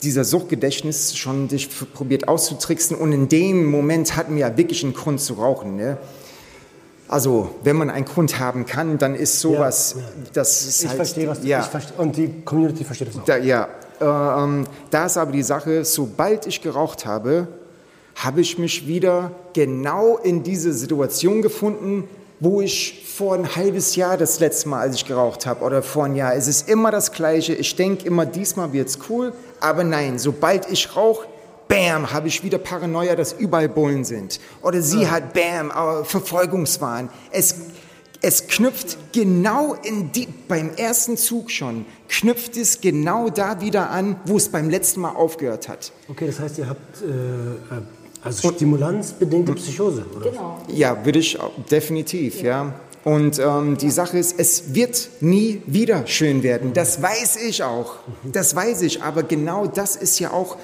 [0.03, 4.93] dieser Suchtgedächtnis schon dich probiert auszutricksen und in dem Moment hatten wir ja wirklich einen
[4.93, 5.75] Grund zu rauchen.
[5.75, 5.97] Ne?
[7.07, 10.95] Also, wenn man einen Grund haben kann, dann ist sowas, Ja, das ist Ich halt,
[10.95, 13.25] verstehe, was du ja, ich verstehe, Und die Community versteht das auch.
[13.25, 13.67] da, ja,
[13.99, 17.47] ähm, da ist aber die Sache, sobald ich geraucht habe,
[18.23, 22.07] habe ich mich wieder genau in diese Situation gefunden,
[22.39, 26.05] wo ich vor ein halbes Jahr das letzte Mal, als ich geraucht habe, oder vor
[26.05, 26.35] ein Jahr.
[26.35, 27.53] Es ist immer das Gleiche.
[27.53, 29.33] Ich denke immer, diesmal wird's cool.
[29.59, 31.27] Aber nein, sobald ich rauche,
[31.67, 34.39] bam, habe ich wieder Paranoia, dass überall Bullen sind.
[34.61, 37.09] Oder sie hat, bam, äh, Verfolgungswahn.
[37.31, 37.55] Es,
[38.21, 44.15] es knüpft genau in die, beim ersten Zug schon, knüpft es genau da wieder an,
[44.25, 45.91] wo es beim letzten Mal aufgehört hat.
[46.07, 47.75] Okay, das heißt, ihr habt äh,
[48.23, 50.29] also stimulanzbedingte Psychose, oder?
[50.29, 50.57] genau.
[50.67, 51.37] Ja, würde ich
[51.69, 52.73] definitiv, ja.
[53.03, 56.73] Und ähm, die Sache ist, es wird nie wieder schön werden.
[56.73, 57.95] Das weiß ich auch.
[58.31, 59.01] Das weiß ich.
[59.01, 60.57] Aber genau das ist ja auch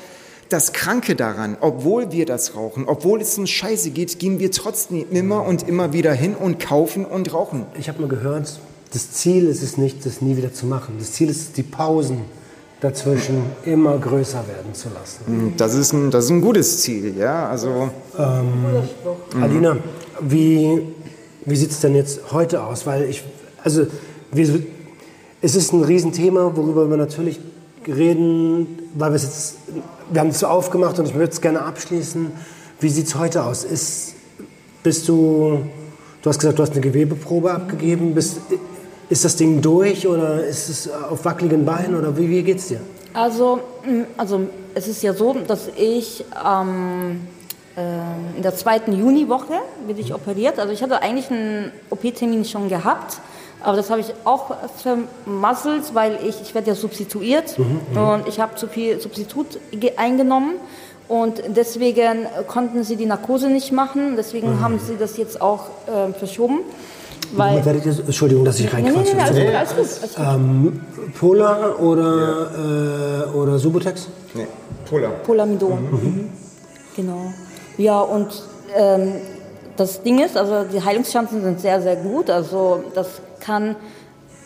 [0.50, 1.58] das Kranke daran.
[1.60, 5.94] Obwohl wir das rauchen, obwohl es uns scheiße geht, gehen wir trotzdem immer und immer
[5.94, 7.66] wieder hin und kaufen und rauchen.
[7.80, 8.60] Ich habe mal gehört,
[8.94, 10.96] das Ziel ist es nicht, das nie wieder zu machen.
[11.00, 12.22] Das Ziel ist es, die Pausen
[12.82, 15.54] dazwischen immer größer werden zu lassen.
[15.58, 17.50] Das ist ein, das ist ein gutes Ziel, ja.
[17.50, 19.44] Also Mhm.
[19.44, 19.78] Alina,
[20.22, 20.82] wie,
[21.46, 22.86] wie sieht es denn jetzt heute aus?
[22.86, 23.24] Weil ich,
[23.64, 23.86] also
[24.32, 24.62] wir,
[25.42, 27.40] es ist ein Riesenthema, worüber wir natürlich
[27.88, 29.56] reden, weil wir es jetzt,
[30.12, 32.32] wir haben es so aufgemacht und ich würde es gerne abschließen.
[32.80, 33.64] Wie sieht es heute aus?
[33.64, 34.14] Ist,
[34.84, 35.60] bist du,
[36.22, 38.14] du hast gesagt, du hast eine Gewebeprobe abgegeben.
[38.14, 38.40] Bist,
[39.10, 42.82] ist das Ding durch oder ist es auf wackeligen Beinen oder wie, wie geht's dir?
[43.14, 44.42] Also, mh, also
[44.76, 47.22] es ist ja so, dass ich ähm,
[47.76, 47.82] äh,
[48.36, 49.54] in der zweiten Juniwoche
[49.88, 50.60] bin ich operiert.
[50.60, 53.20] Also ich hatte eigentlich einen OP-Termin schon gehabt,
[53.64, 54.52] aber das habe ich auch
[54.84, 57.56] vermasselt, weil ich, ich werde ja substituiert
[57.96, 60.56] und ich habe zu viel Substitut ge- eingenommen.
[61.08, 66.12] Und deswegen konnten sie die Narkose nicht machen, deswegen haben sie das jetzt auch äh,
[66.14, 66.60] verschoben.
[67.34, 69.16] Weil, Werdet ihr, Entschuldigung, dass ich nee, nee, reinquatsche.
[69.16, 70.02] nee, alles gut, alles gut.
[70.02, 70.26] Alles gut.
[70.26, 70.82] Ähm,
[71.20, 74.08] Polar oder, äh, oder Subutex?
[74.34, 74.48] nee,
[74.90, 75.12] Polar.
[75.26, 75.82] Polamidon.
[75.92, 76.30] Mhm.
[76.96, 77.34] Genau.
[77.78, 78.28] Ja, und
[78.76, 79.14] ähm,
[79.76, 82.30] das Ding ist, also die Heilungschancen sind sehr, sehr gut.
[82.30, 83.08] Also das
[83.40, 83.76] kann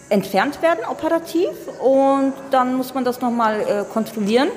[0.10, 1.50] entfernt werden operativ
[1.82, 4.50] und dann muss man das nochmal äh, kontrollieren.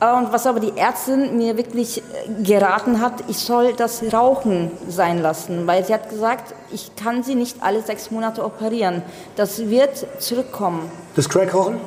[0.00, 5.20] Und was aber die Ärztin mir wirklich äh, geraten hat, ich soll das Rauchen sein
[5.20, 9.02] lassen, weil sie hat gesagt, ich kann sie nicht alle sechs Monate operieren.
[9.36, 10.90] Das wird zurückkommen.
[11.16, 11.80] Das Crack-Rauchen?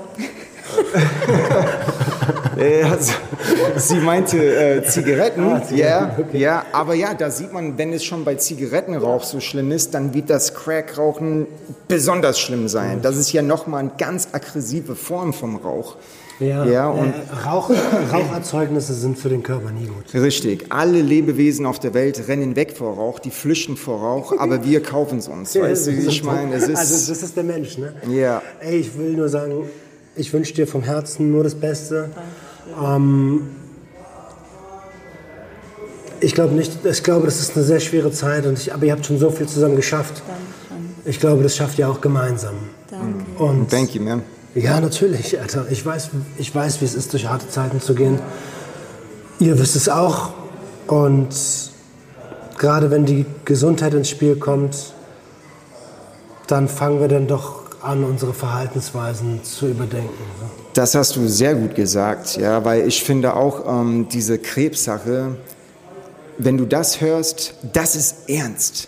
[2.57, 3.13] Äh, also,
[3.77, 8.35] sie meinte äh, Zigaretten, ja, ja, aber ja, da sieht man, wenn es schon bei
[8.35, 11.47] Zigarettenrauch so schlimm ist, dann wird das Crackrauchen
[11.87, 13.01] besonders schlimm sein.
[13.01, 15.95] Das ist ja nochmal eine ganz aggressive Form vom Rauch.
[16.39, 17.69] Ja, und äh, Rauch,
[18.11, 20.13] Raucherzeugnisse sind für den Körper nie gut.
[20.13, 24.65] richtig, alle Lebewesen auf der Welt rennen weg vor Rauch, die flüchten vor Rauch, aber
[24.65, 25.55] wir kaufen es uns.
[25.55, 26.55] Weißt du, wie ich meine?
[26.55, 27.93] Es also ist, das ist der Mensch, ne?
[28.09, 28.41] Ja.
[28.59, 29.69] Ey, ich will nur sagen,
[30.15, 32.09] ich wünsche dir vom Herzen nur das Beste.
[32.83, 33.41] Ähm,
[36.19, 38.93] ich glaube nicht, ich glaube, das ist eine sehr schwere Zeit, und ich, aber ihr
[38.93, 40.23] habt schon so viel zusammen geschafft.
[41.05, 42.55] Ich glaube, das schafft ihr auch gemeinsam.
[42.89, 43.43] Danke.
[43.43, 44.21] Und thank you, man.
[44.55, 45.65] Ja, natürlich, Alter.
[45.71, 48.19] Ich weiß, ich weiß, wie es ist, durch harte Zeiten zu gehen.
[49.39, 50.33] Ihr wisst es auch.
[50.87, 51.35] Und
[52.57, 54.93] gerade wenn die Gesundheit ins Spiel kommt,
[56.47, 60.09] dann fangen wir dann doch an, unsere Verhaltensweisen zu überdenken.
[60.73, 65.35] Das hast du sehr gut gesagt, ja, weil ich finde auch ähm, diese Krebssache,
[66.37, 68.87] wenn du das hörst, das ist ernst.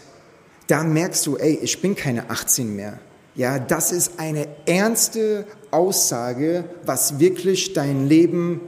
[0.67, 2.99] Da merkst du, ey, ich bin keine 18 mehr.
[3.35, 8.61] Ja, das ist eine ernste Aussage, was wirklich dein Leben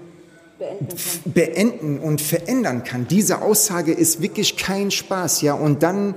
[0.59, 3.07] f- beenden und verändern kann.
[3.07, 5.53] Diese Aussage ist wirklich kein Spaß, ja.
[5.53, 6.15] Und dann,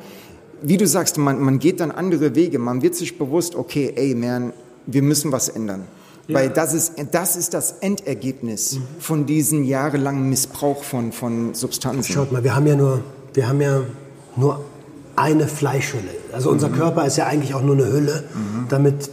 [0.62, 2.58] wie du sagst, man, man geht dann andere Wege.
[2.58, 4.52] Man wird sich bewusst, okay, ey, man,
[4.86, 5.84] wir müssen was ändern.
[6.26, 12.12] Weil das ist, das ist das Endergebnis von diesem jahrelangen Missbrauch von, von Substanzen.
[12.12, 13.02] Schaut mal, wir haben ja nur,
[13.34, 13.82] wir haben ja
[14.36, 14.64] nur
[15.20, 16.14] eine Fleischhülle.
[16.33, 18.24] Also unser Körper ist ja eigentlich auch nur eine Hülle,
[18.68, 19.11] damit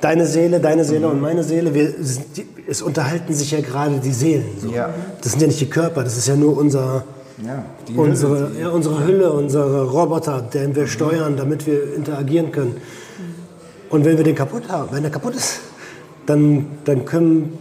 [0.00, 1.94] deine Seele, deine Seele und meine Seele, wir,
[2.68, 4.44] es unterhalten sich ja gerade die Seelen.
[4.60, 4.68] So.
[4.70, 4.90] Ja.
[5.20, 7.04] Das sind ja nicht die Körper, das ist ja nur unser,
[7.44, 7.64] Ja,
[7.96, 12.76] unsere, ja, unsere Hülle, unsere Roboter, den wir steuern, damit wir interagieren können.
[13.90, 15.60] Und wenn wir den kaputt haben, wenn der kaputt ist,
[16.26, 17.58] dann, dann können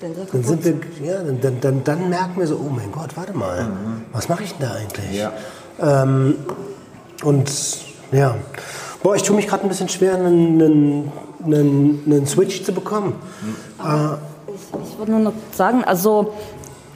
[0.00, 0.12] Dann
[0.42, 3.32] er sind wir, ja, dann, dann, dann, dann merken wir so, oh mein Gott, warte
[3.32, 3.68] mal,
[4.12, 5.18] was mache ich denn da eigentlich?
[5.78, 6.02] Ja.
[6.02, 6.36] Ähm,
[7.22, 7.50] und
[8.12, 8.36] ja,
[9.02, 11.12] boah, ich tue mich gerade ein bisschen schwer, einen, einen,
[11.44, 13.14] einen, einen Switch zu bekommen.
[14.48, 16.32] Ich, ich wollte nur noch sagen, also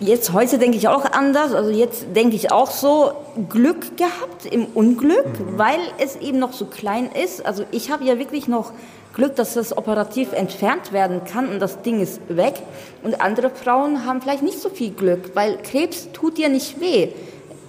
[0.00, 1.52] jetzt heute denke ich auch anders.
[1.52, 3.12] Also jetzt denke ich auch so
[3.48, 7.44] Glück gehabt im Unglück, weil es eben noch so klein ist.
[7.46, 8.72] Also ich habe ja wirklich noch
[9.14, 12.54] Glück, dass das operativ entfernt werden kann und das Ding ist weg.
[13.02, 17.08] Und andere Frauen haben vielleicht nicht so viel Glück, weil Krebs tut dir nicht weh.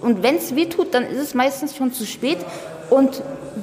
[0.02, 2.38] Und wenn es weh tut, dann ist es meistens schon zu spät.
[2.90, 3.22] Und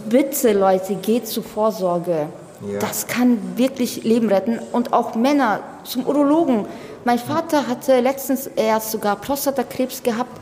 [0.09, 2.27] bitte, Leute, geht zur Vorsorge.
[2.67, 2.79] Ja.
[2.79, 4.59] Das kann wirklich Leben retten.
[4.71, 6.65] Und auch Männer zum Urologen.
[7.05, 10.39] Mein Vater hatte letztens erst sogar Prostatakrebs gehabt.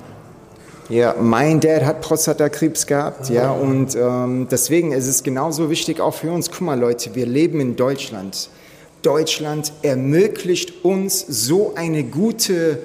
[0.90, 6.14] Ja, mein Dad hat Prostatakrebs gehabt, ja, und ähm, deswegen ist es genauso wichtig auch
[6.14, 6.50] für uns.
[6.50, 8.50] Guck mal, Leute, wir leben in Deutschland.
[9.02, 12.80] Deutschland ermöglicht uns so eine gute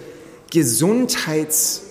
[0.51, 1.83] Gesundheits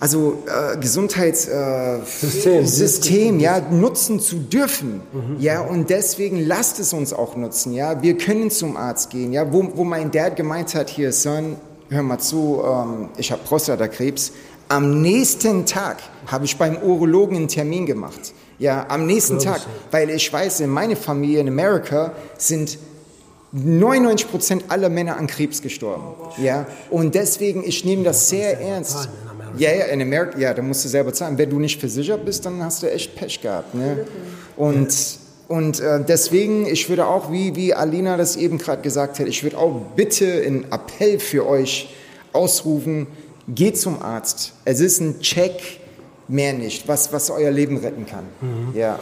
[0.00, 2.62] also äh, Gesundheitssystem System.
[2.62, 5.00] äh, System, ja, nutzen zu dürfen.
[5.38, 7.72] Ja, und deswegen lasst es uns auch nutzen.
[7.72, 9.32] Ja, wir können zum Arzt gehen.
[9.32, 11.56] Ja, wo, wo mein Dad gemeint hat, hier, Son,
[11.90, 14.32] hör mal zu, ähm, ich habe Prostatakrebs.
[14.68, 18.34] Am nächsten Tag habe ich beim Urologen einen Termin gemacht.
[18.58, 22.78] Ja, am nächsten Tag, weil ich weiß, in meiner Familie in Amerika sind
[23.52, 26.04] 99 Prozent aller Männer an Krebs gestorben.
[26.42, 29.08] Ja, und deswegen, ich nehme das sehr ernst.
[29.48, 29.64] Amerika.
[29.64, 31.38] Ja, ja, in Amerika, ja, da musst du selber zahlen.
[31.38, 33.74] Wenn du nicht versichert bist, dann hast du echt Pech gehabt.
[33.74, 34.06] Ne?
[34.56, 34.94] Und,
[35.48, 39.42] und äh, deswegen, ich würde auch, wie, wie Alina das eben gerade gesagt hat, ich
[39.42, 41.94] würde auch bitte einen Appell für euch
[42.32, 43.06] ausrufen,
[43.48, 44.52] geht zum Arzt.
[44.64, 45.80] Es ist ein Check,
[46.28, 48.24] mehr nicht, was, was euer Leben retten kann.
[48.74, 48.98] Ja.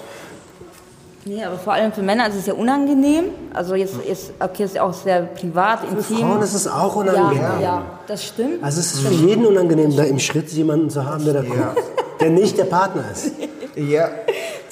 [1.28, 3.24] Nee, aber vor allem für Männer ist es ja unangenehm.
[3.52, 6.18] Also jetzt ist, okay, ist ja auch sehr privat, intim.
[6.18, 7.60] Frauen ist es auch ja, unangenehm.
[7.60, 8.62] ja, das stimmt.
[8.62, 11.82] Also es ist für jeden unangenehm, da im Schritt jemanden zu haben, der da guckt,
[12.20, 13.32] der nicht der Partner ist.
[13.76, 14.08] Ja.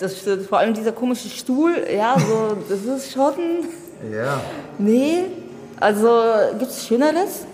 [0.00, 0.46] Das stimmt.
[0.46, 3.34] Vor allem dieser komische Stuhl, ja, so, das ist schon.
[4.10, 4.40] Ja.
[4.78, 5.24] Nee,
[5.78, 6.08] also
[6.58, 7.44] gibt es Schöneres.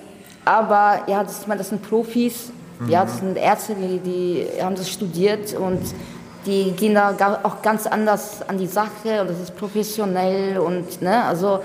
[0.45, 2.53] Aber ja, das, ich meine, das sind Profis,
[2.87, 5.81] ja, das sind Ärzte, die, die haben das studiert und
[6.47, 11.25] die gehen da auch ganz anders an die Sache und das ist professionell und ne,
[11.25, 11.61] also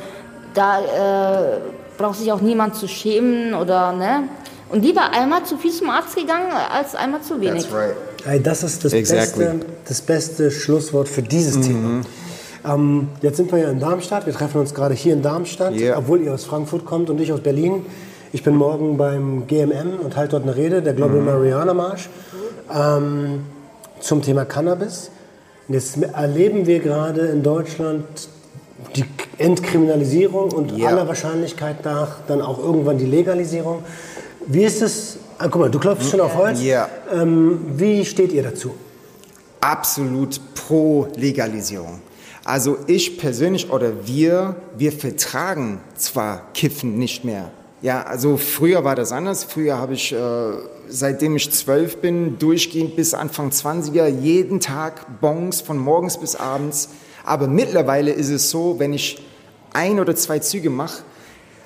[0.53, 1.59] da äh,
[1.97, 4.23] braucht sich auch niemand zu schämen oder ne.
[4.69, 7.67] Und lieber einmal zu viel zum Arzt gegangen als einmal zu wenig.
[7.67, 8.45] That's right.
[8.45, 9.45] Das ist das, Exactly.
[9.45, 12.01] beste, das beste Schlusswort für dieses Thema.
[12.65, 14.25] Ähm, jetzt sind wir ja in Darmstadt.
[14.25, 15.97] Wir treffen uns gerade hier in Darmstadt, Ja.
[15.97, 17.85] obwohl ihr aus Frankfurt kommt und ich aus Berlin.
[18.33, 22.09] Ich bin morgen beim GMM und halte dort eine Rede, der Global Mariana Marsch,
[22.73, 23.43] ähm,
[24.05, 25.09] zum Thema Cannabis.
[25.67, 28.05] Und jetzt erleben wir gerade in Deutschland
[28.95, 29.05] die
[29.39, 30.89] Entkriminalisierung und Ja.
[30.89, 33.83] aller Wahrscheinlichkeit nach dann auch irgendwann die Legalisierung.
[34.47, 35.17] Wie ist es?
[35.39, 36.61] Ah, guck mal, du klopfst schon auf Holz.
[36.61, 36.87] Ja.
[37.11, 38.71] Ähm, wie steht ihr dazu?
[39.61, 41.99] absolut pro Legalisierung.
[42.43, 47.49] Also ich persönlich oder wir, wir vertragen zwar Kiffen nicht mehr.
[47.81, 49.43] Ja, also früher war das anders.
[49.43, 50.17] Früher habe ich, äh,
[50.89, 56.89] seitdem ich zwölf bin, durchgehend bis Anfang 20er, jeden Tag Bons von morgens bis abends.
[57.23, 59.21] Aber mittlerweile ist es so, wenn ich
[59.73, 61.03] ein oder zwei Züge mache,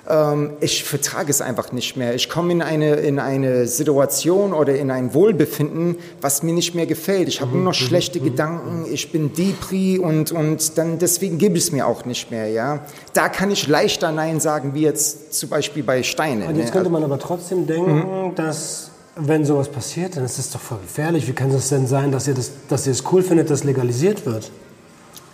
[0.08, 2.14] ähm, ich vertrage es einfach nicht mehr.
[2.14, 6.86] Ich komme in eine, in eine Situation oder in ein Wohlbefinden, was mir nicht mehr
[6.86, 7.28] gefällt.
[7.28, 11.64] Ich habe nur noch schlechte Gedanken, ich bin Depri und, und dann deswegen gebe ich
[11.64, 12.48] es mir auch nicht mehr.
[12.48, 12.86] Ja?
[13.12, 16.46] Da kann ich leichter Nein sagen, wie jetzt zum Beispiel bei Steine.
[16.46, 16.72] Und jetzt ne?
[16.72, 18.89] könnte man aber trotzdem denken, dass
[19.26, 21.26] wenn sowas passiert, dann ist das doch voll gefährlich.
[21.28, 24.26] Wie kann es denn sein, dass ihr, das, dass ihr es cool findet, dass legalisiert
[24.26, 24.50] wird?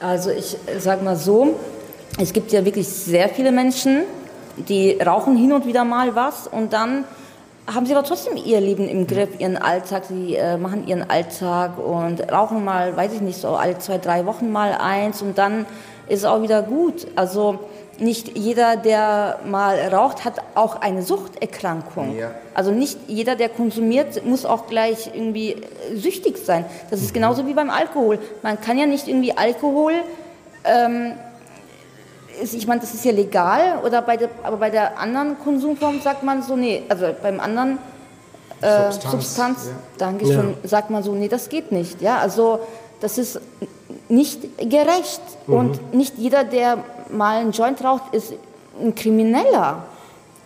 [0.00, 1.54] Also ich sag mal so,
[2.18, 4.02] es gibt ja wirklich sehr viele Menschen,
[4.68, 7.04] die rauchen hin und wieder mal was und dann
[7.66, 11.78] haben sie aber trotzdem ihr Leben im Griff, ihren Alltag, sie äh, machen ihren Alltag
[11.78, 15.66] und rauchen mal, weiß ich nicht, so alle zwei, drei Wochen mal eins und dann
[16.08, 17.06] ist es auch wieder gut.
[17.16, 17.58] Also
[18.00, 22.16] nicht jeder, der mal raucht, hat auch eine Suchterkrankung.
[22.16, 22.30] Ja.
[22.54, 26.64] Also nicht jeder, der konsumiert, muss auch gleich irgendwie äh, süchtig sein.
[26.90, 28.18] Das ist genauso wie beim Alkohol.
[28.42, 29.92] Man kann ja nicht irgendwie Alkohol
[32.42, 36.00] ist, ich meine, das ist ja legal, oder bei der, aber bei der anderen Konsumform
[36.00, 37.78] sagt man so, nee, also beim anderen
[38.60, 39.12] äh, Substanz.
[39.12, 42.00] Substanz, Dankeschön, sagt man so, nee, das geht nicht.
[42.00, 42.60] Ja, also
[43.00, 43.40] das ist
[44.08, 45.20] nicht gerecht.
[45.46, 45.54] Mhm.
[45.54, 46.78] Und nicht jeder, der
[47.10, 48.32] mal einen Joint raucht, ist
[48.80, 49.84] ein Krimineller.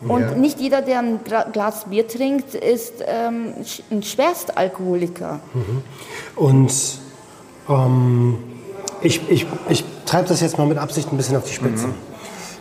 [0.08, 0.34] Und Ja.
[0.34, 1.20] nicht jeder, der ein
[1.52, 3.52] Glas Bier trinkt, ist ähm,
[3.90, 5.40] ein Schwerstalkoholiker.
[6.36, 6.72] Und
[7.68, 8.38] ähm,
[9.02, 11.86] ich, ich, ich treibe das jetzt mal mit Absicht ein bisschen auf die Spitze.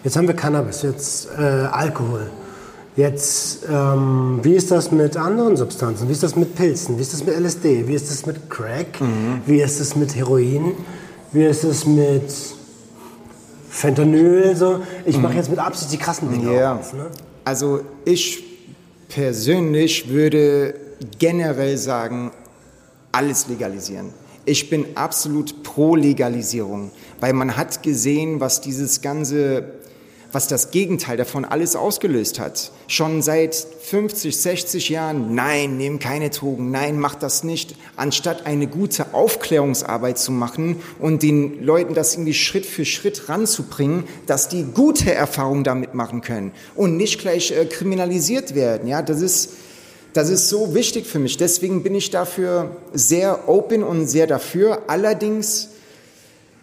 [0.03, 2.29] Jetzt haben wir Cannabis, jetzt äh, Alkohol.
[2.95, 6.09] Jetzt, ähm, wie ist das mit anderen Substanzen?
[6.09, 6.97] Wie ist das mit Pilzen?
[6.97, 7.87] Wie ist das mit LSD?
[7.87, 8.99] Wie ist das mit Crack?
[9.45, 10.73] Wie ist es mit Heroin?
[11.31, 12.23] Wie ist es mit
[13.69, 14.55] Fentanyl?
[14.55, 14.81] So?
[15.05, 16.75] Ich mache jetzt mit Absicht die krassen Dinge Ja.
[16.75, 16.93] auf.
[16.93, 17.07] Ne?
[17.45, 18.43] Also ich
[19.07, 20.73] persönlich würde
[21.17, 22.31] generell sagen,
[23.11, 24.09] alles legalisieren.
[24.45, 29.63] Ich bin absolut pro Legalisierung, weil man hat gesehen, was dieses ganze,
[30.31, 32.71] was das Gegenteil davon alles ausgelöst hat.
[32.87, 38.67] Schon seit 50, 60 Jahren, nein, nehm keine Drogen, nein, mach das nicht, anstatt eine
[38.67, 44.63] gute Aufklärungsarbeit zu machen und den Leuten das irgendwie Schritt für Schritt ranzubringen, dass die
[44.63, 48.87] gute Erfahrungen damit machen können und nicht gleich äh, kriminalisiert werden.
[48.87, 49.51] Ja, das ist,
[50.13, 51.37] das ist so wichtig für mich.
[51.37, 54.83] Deswegen bin ich dafür sehr open und sehr dafür.
[54.87, 55.69] Allerdings,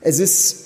[0.00, 0.65] es ist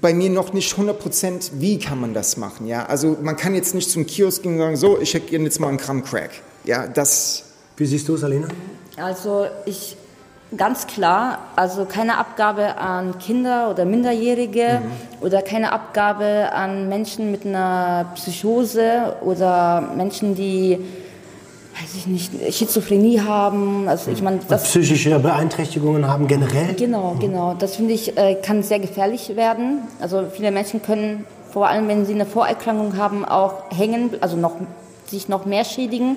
[0.00, 2.66] bei mir noch nicht 100 Prozent, wie kann man das machen.
[2.66, 5.60] Ja, also man kann jetzt nicht zum Kiosk gehen und sagen, so, ich hätte jetzt
[5.60, 6.30] mal einen Gramm Crack.
[6.64, 7.44] Ja, das,
[7.76, 8.48] Wie siehst du es, Alina?
[8.96, 9.96] Also ich
[10.56, 14.80] ganz klar, also keine Abgabe an Kinder oder Minderjährige
[15.20, 20.78] oder keine Abgabe an Menschen mit einer Psychose oder Menschen, die
[21.80, 23.88] weiß ich nicht, Schizophrenie haben.
[23.88, 26.74] Also ich meine, das Psychische Beeinträchtigungen haben generell?
[26.74, 27.54] Genau, genau.
[27.58, 29.82] Das finde ich, äh, kann sehr gefährlich werden.
[30.00, 34.54] Also viele Menschen können, vor allem wenn sie eine Vorerkrankung haben, auch hängen, also noch,
[35.06, 36.16] sich noch mehr schädigen.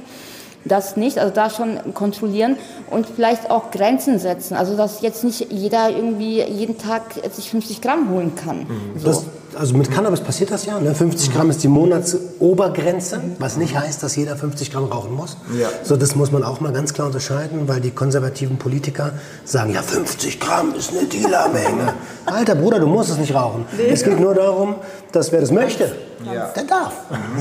[0.64, 2.56] Das nicht, also da schon kontrollieren
[2.92, 4.56] und vielleicht auch Grenzen setzen.
[4.56, 8.68] Also dass jetzt nicht jeder irgendwie jeden Tag sich 50 Gramm holen kann.
[8.96, 9.08] So.
[9.08, 9.26] Das,
[9.58, 10.80] also mit Cannabis passiert das ja.
[10.80, 10.94] Ne?
[10.96, 15.38] 50 Gramm ist die Monatsobergrenze, was nicht heißt, dass jeder 50 Gramm rauchen muss.
[15.60, 15.68] Ja.
[15.84, 19.82] So, das muss man auch mal ganz klar unterscheiden, weil die konservativen Politiker sagen, ja
[19.82, 21.94] 50 Gramm ist eine Dealermenge.
[22.26, 23.66] Alter Bruder, du musst es nicht rauchen.
[23.90, 24.76] Es geht nur darum,
[25.12, 25.92] dass wer das möchte,
[26.26, 26.94] der darf.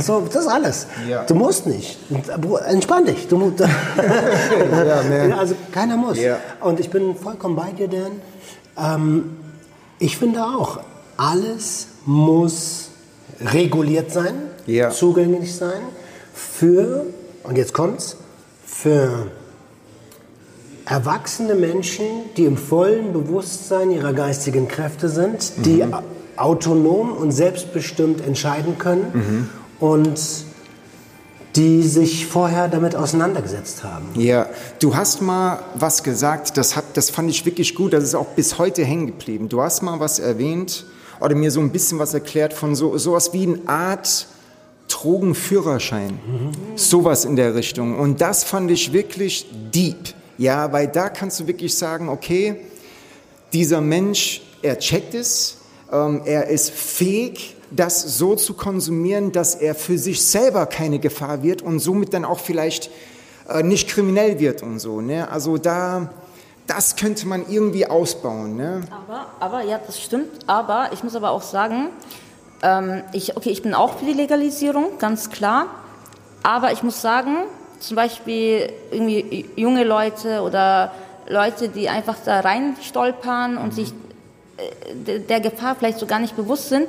[0.03, 0.87] So, das ist alles.
[1.09, 1.25] Ja.
[1.25, 1.99] Du musst nicht.
[2.67, 3.29] Entspann dich.
[3.29, 6.19] Du, mu- ja, also keiner muss.
[6.19, 6.39] Ja.
[6.61, 8.13] Und ich bin vollkommen bei dir, Dan.
[8.79, 9.37] Ähm,
[9.99, 10.81] ich finde auch,
[11.17, 12.89] alles muss
[13.41, 14.35] reguliert sein,
[14.67, 14.91] Ja.
[14.91, 15.81] zugänglich sein
[16.35, 17.07] für,
[17.45, 18.17] und jetzt kommt's,
[18.67, 19.27] für
[20.85, 22.05] erwachsene Menschen,
[22.37, 25.95] die im vollen Bewusstsein ihrer geistigen Kräfte sind, die Mhm.
[25.95, 26.03] a-
[26.37, 30.19] autonom und selbstbestimmt entscheiden können und
[31.57, 34.07] die sich vorher damit auseinandergesetzt haben.
[34.15, 34.47] Ja,
[34.79, 38.29] du hast mal was gesagt, das, hat, das fand ich wirklich gut, das ist auch
[38.29, 39.49] bis heute hängen geblieben.
[39.49, 40.87] Du hast mal was erwähnt
[41.21, 44.27] oder mir so ein bisschen was erklärt von so sowas wie eine Art
[44.89, 46.19] Drogenführerschein.
[46.75, 47.99] Sowas in der Richtung.
[47.99, 50.15] Und das fand ich wirklich deep.
[50.37, 52.57] Ja, weil da kannst du wirklich sagen, okay,
[53.53, 55.59] dieser Mensch, er checkt es,
[55.93, 61.43] ähm, er ist fähig, das so zu konsumieren, dass er für sich selber keine Gefahr
[61.43, 62.91] wird und somit dann auch vielleicht
[63.49, 65.01] äh, nicht kriminell wird und so.
[65.01, 65.31] Ne?
[65.31, 66.11] Also da,
[66.71, 68.57] das könnte man irgendwie ausbauen.
[68.57, 68.83] Ne?
[68.91, 70.31] Aber, aber ja, das stimmt.
[70.47, 71.89] Aber ich muss aber auch sagen,
[72.63, 75.67] ähm, ich, okay, ich bin auch für die Legalisierung, ganz klar.
[76.43, 77.37] Aber ich muss sagen,
[77.81, 80.93] zum Beispiel irgendwie junge Leute oder
[81.29, 83.93] Leute, die einfach da reinstolpern und sich
[84.57, 86.89] äh, de- der Gefahr vielleicht so gar nicht bewusst sind,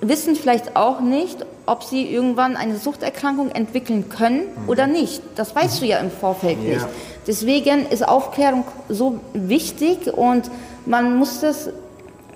[0.00, 5.22] wissen vielleicht auch nicht, ob sie irgendwann eine Suchterkrankung entwickeln können oder nicht.
[5.36, 6.86] Das weißt du ja im Vorfeld nicht.
[7.26, 10.50] Deswegen ist Aufklärung so wichtig und
[10.86, 11.70] man muss das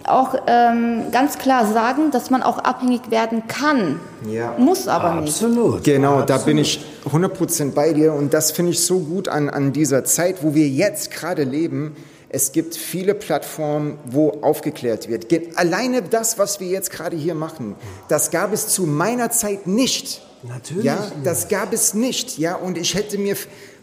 [0.05, 4.01] auch ähm, ganz klar sagen, dass man auch abhängig werden kann.
[4.31, 4.55] Ja.
[4.57, 5.35] Muss aber nicht.
[5.35, 5.85] Absolut.
[5.85, 6.45] Genau, da Absolut.
[6.47, 6.81] bin ich
[7.13, 10.67] 100% bei dir und das finde ich so gut an, an dieser Zeit, wo wir
[10.67, 11.95] jetzt gerade leben.
[12.31, 15.29] Es gibt viele Plattformen, wo aufgeklärt wird.
[15.29, 17.75] Ge- Alleine das, was wir jetzt gerade hier machen,
[18.09, 20.23] das gab es zu meiner Zeit nicht.
[20.43, 21.13] Natürlich Ja, nicht.
[21.25, 22.39] das gab es nicht.
[22.39, 23.35] Ja, und ich hätte mir,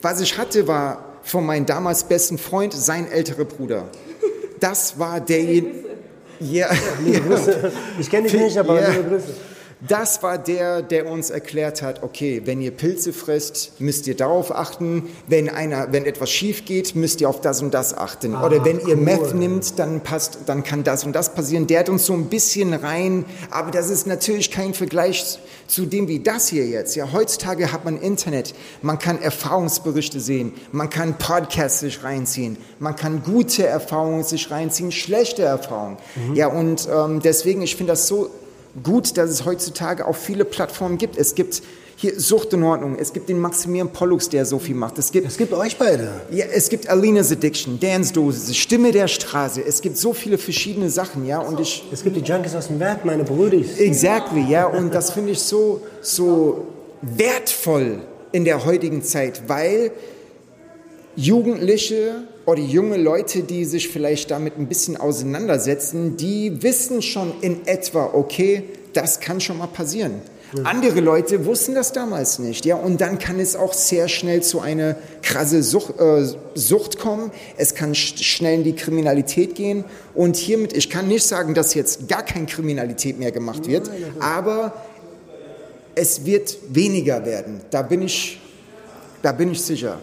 [0.06, 3.86] was ich hatte, war von meinem damals besten Freund sein älterer Bruder.
[4.60, 5.84] Das war derjenige.
[6.40, 6.68] Ja,
[8.00, 8.90] Ich kenne dich nicht, aber Ja.
[8.90, 9.34] liebe Grüße.
[9.88, 14.56] Das war der, der uns erklärt hat, okay, wenn ihr Pilze frisst, müsst ihr darauf
[14.56, 15.10] achten.
[15.28, 18.36] Wenn, einer, wenn etwas schief geht, müsst ihr auf das und das achten.
[18.36, 19.04] Ah, Oder wenn ihr cool.
[19.04, 21.68] Meth nimmt, dann, passt, dann kann das und das passieren.
[21.68, 26.08] Der hat uns so ein bisschen rein, aber das ist natürlich kein Vergleich zu dem
[26.08, 26.96] wie das hier jetzt.
[26.96, 32.96] Ja, heutzutage hat man Internet, man kann Erfahrungsberichte sehen, man kann Podcasts sich reinziehen, man
[32.96, 35.98] kann gute Erfahrungen sich reinziehen, schlechte Erfahrungen.
[36.34, 38.30] Ja, und ähm, deswegen, ich finde das so
[38.84, 41.18] gut, dass es heutzutage auch viele Plattformen gibt.
[41.18, 41.62] Es gibt
[41.98, 44.98] hier Sucht in Ordnung, es gibt den Maximilian Pollux, der so viel macht.
[44.98, 46.10] Es gibt Es gibt euch beide.
[46.30, 49.64] ja, es gibt Alina's Addiction, Dance Dose, Stimme der Straße.
[49.66, 52.82] Es gibt so viele verschiedene Sachen, ja, und ich Es gibt die Junkies aus dem
[52.82, 53.78] Werk, meine Brüdis.
[53.78, 56.68] Exactly, ja, und das finde ich so, so
[57.02, 58.00] wertvoll
[58.34, 59.92] in der heutigen Zeit, weil
[61.16, 67.66] Jugendliche oder junge Leute, die sich vielleicht damit ein bisschen auseinandersetzen, die wissen schon in
[67.68, 70.22] etwa, okay, das kann schon mal passieren.
[70.64, 74.62] Andere Leute wussten das damals nicht, ja, und dann kann es auch sehr schnell zu
[74.62, 77.32] einer krasse Sucht, äh, Sucht kommen.
[77.58, 79.84] Es kann sch schnell in die Kriminalität gehen
[80.14, 83.90] und hiermit, ich kann nicht sagen, dass jetzt gar keine Kriminalität mehr gemacht wird,
[84.20, 84.74] aber
[85.96, 87.62] es wird weniger werden.
[87.72, 88.40] Da bin ich,
[89.24, 90.00] da bin ich sicher.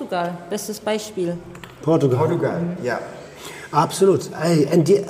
[0.00, 1.36] Portugal, bestes Beispiel.
[1.82, 2.18] Portugal.
[2.20, 2.98] Portugal, ja.
[3.70, 4.30] Absolut.
[4.42, 4.66] Ey,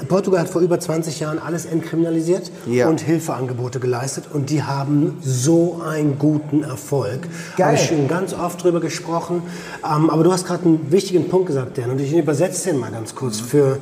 [0.08, 2.88] Portugal hat vor über 20 Jahren alles entkriminalisiert Ja.
[2.88, 7.20] und Hilfeangebote geleistet und die haben so einen guten Erfolg.
[7.56, 7.66] Geil.
[7.68, 9.42] Habe ich schon ganz oft drüber gesprochen.
[9.84, 12.90] Ähm, aber du hast gerade einen wichtigen Punkt gesagt, Dan, und ich übersetze den mal
[12.90, 13.78] ganz kurz für,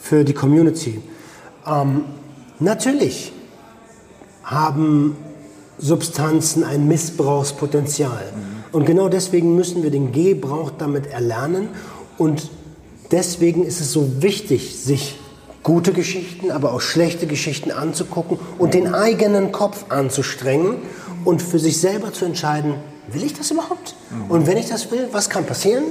[0.00, 1.02] für die Community.
[1.66, 2.06] Ähm,
[2.60, 3.30] natürlich
[4.42, 5.18] haben
[5.78, 8.24] Substanzen ein Missbrauchspotenzial.
[8.72, 11.68] Und genau deswegen müssen wir den Gebrauch damit erlernen.
[12.18, 12.50] Und
[13.10, 15.18] deswegen ist es so wichtig, sich
[15.62, 20.76] gute Geschichten, aber auch schlechte Geschichten anzugucken und den eigenen Kopf anzustrengen
[21.24, 22.74] und für sich selber zu entscheiden,
[23.08, 23.96] will ich das überhaupt?
[24.28, 25.84] Und wenn ich das will, was kann passieren?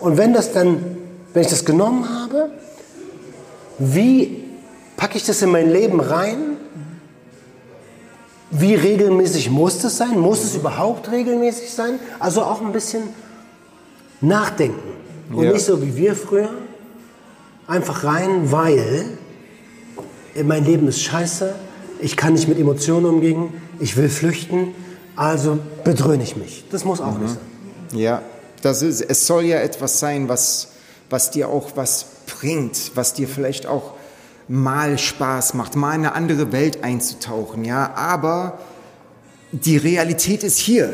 [0.00, 0.98] Und wenn das dann,
[1.32, 2.50] wenn ich das genommen habe,
[3.78, 4.44] wie
[4.96, 6.49] packe ich das in mein Leben rein?
[8.50, 10.18] Wie regelmäßig muss das sein?
[10.18, 12.00] Muss es überhaupt regelmäßig sein?
[12.18, 13.02] Also auch ein bisschen
[14.20, 14.80] nachdenken.
[15.32, 15.52] Und Ja.
[15.52, 16.50] nicht so wie wir früher.
[17.68, 19.04] Einfach rein, weil
[20.42, 21.54] mein Leben ist scheiße.
[22.00, 23.52] Ich kann nicht mit Emotionen umgehen.
[23.78, 24.74] Ich will flüchten.
[25.14, 26.64] Also bedröhne ich mich.
[26.70, 27.98] Das muss auch nicht sein.
[27.98, 28.22] Ja,
[28.62, 30.68] das ist, es soll ja etwas sein, was,
[31.08, 33.92] was dir auch was bringt, was dir vielleicht auch
[34.50, 38.58] mal Spaß macht, mal in eine andere Welt einzutauchen, ja, aber
[39.52, 40.92] die Realität ist hier.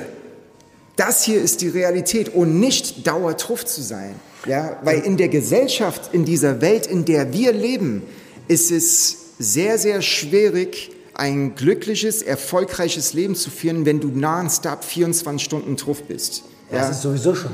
[0.97, 4.15] Das hier ist die Realität und nicht dauertruff zu sein,
[4.47, 8.03] ja, weil in der Gesellschaft, in dieser Welt, in der wir leben,
[8.47, 15.43] ist es sehr, sehr schwierig, ein glückliches, erfolgreiches Leben zu führen, wenn du nonstop 24
[15.43, 16.43] Stunden truff bist.
[16.71, 17.53] Das Ja, ist sowieso schon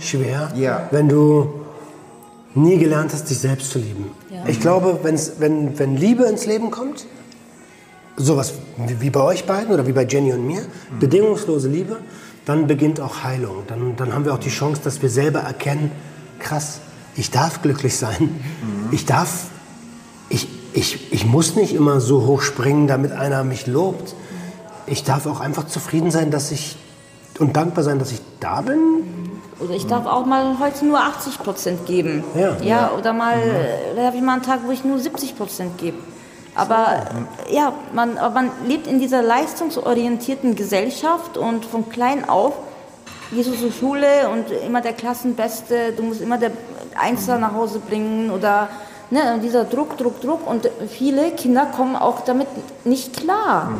[0.00, 0.88] schwer, Ja.
[0.90, 1.52] wenn du
[2.54, 4.10] nie gelernt hast, dich selbst zu lieben.
[4.36, 4.48] Ja.
[4.48, 7.06] Ich glaube, wenn's, wenn, wenn Liebe ins Leben kommt,
[8.16, 8.54] sowas
[8.86, 10.62] wie wie bei euch beiden oder wie bei Jenny und mir,
[10.98, 11.98] bedingungslose Liebe,
[12.44, 13.64] dann beginnt auch Heilung.
[13.66, 15.90] Dann, dann haben wir auch die Chance, dass wir selber erkennen,
[16.38, 16.80] krass,
[17.16, 18.40] ich darf glücklich sein.
[18.92, 19.46] Ich darf,
[20.28, 24.14] ich, ich, ich muss nicht immer so hoch springen, damit einer mich lobt.
[24.86, 26.76] Ich darf auch einfach zufrieden sein, dass ich
[27.38, 29.02] und dankbar sein, dass ich da bin.
[29.58, 32.24] Oder ich darf auch mal heute nur 80 Prozent geben.
[32.34, 32.56] Ja.
[32.62, 33.40] ja oder mal,
[33.94, 35.96] da habe ich mal einen Tag, wo ich nur 70 Prozent gebe.
[36.54, 37.06] Aber
[37.50, 42.54] ja, man, aber man lebt in dieser leistungsorientierten Gesellschaft und von klein auf
[43.32, 46.52] gehst du zur Schule und immer der Klassenbeste, du musst immer der
[46.98, 48.68] Einser nach Hause bringen oder
[49.10, 52.48] ne, dieser Druck, Druck, Druck und viele Kinder kommen auch damit
[52.84, 53.72] nicht klar.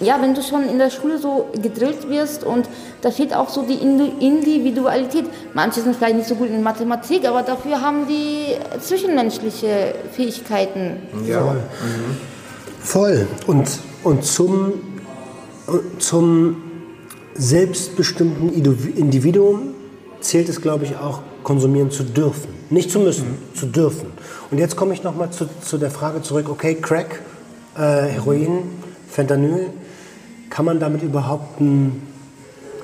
[0.00, 2.68] Ja, wenn du schon in der Schule so gedrillt wirst und
[3.00, 5.24] da fehlt auch so die Indi- Individualität.
[5.54, 10.96] Manche sind vielleicht nicht so gut in Mathematik, aber dafür haben die zwischenmenschliche Fähigkeiten.
[11.26, 11.56] ja.
[12.80, 13.26] Voll.
[13.46, 13.68] Und,
[14.04, 14.72] und zum,
[15.98, 16.62] zum
[17.34, 19.74] selbstbestimmten Idu- Individuum
[20.20, 22.54] zählt es, glaube ich, auch konsumieren zu dürfen.
[22.70, 24.12] Nicht zu müssen, zu dürfen.
[24.50, 27.20] Und jetzt komme ich nochmal zu, zu der Frage zurück, okay, Crack,
[27.76, 28.70] äh, Heroin,
[29.08, 29.70] Fentanyl,
[30.50, 32.06] kann man damit überhaupt einen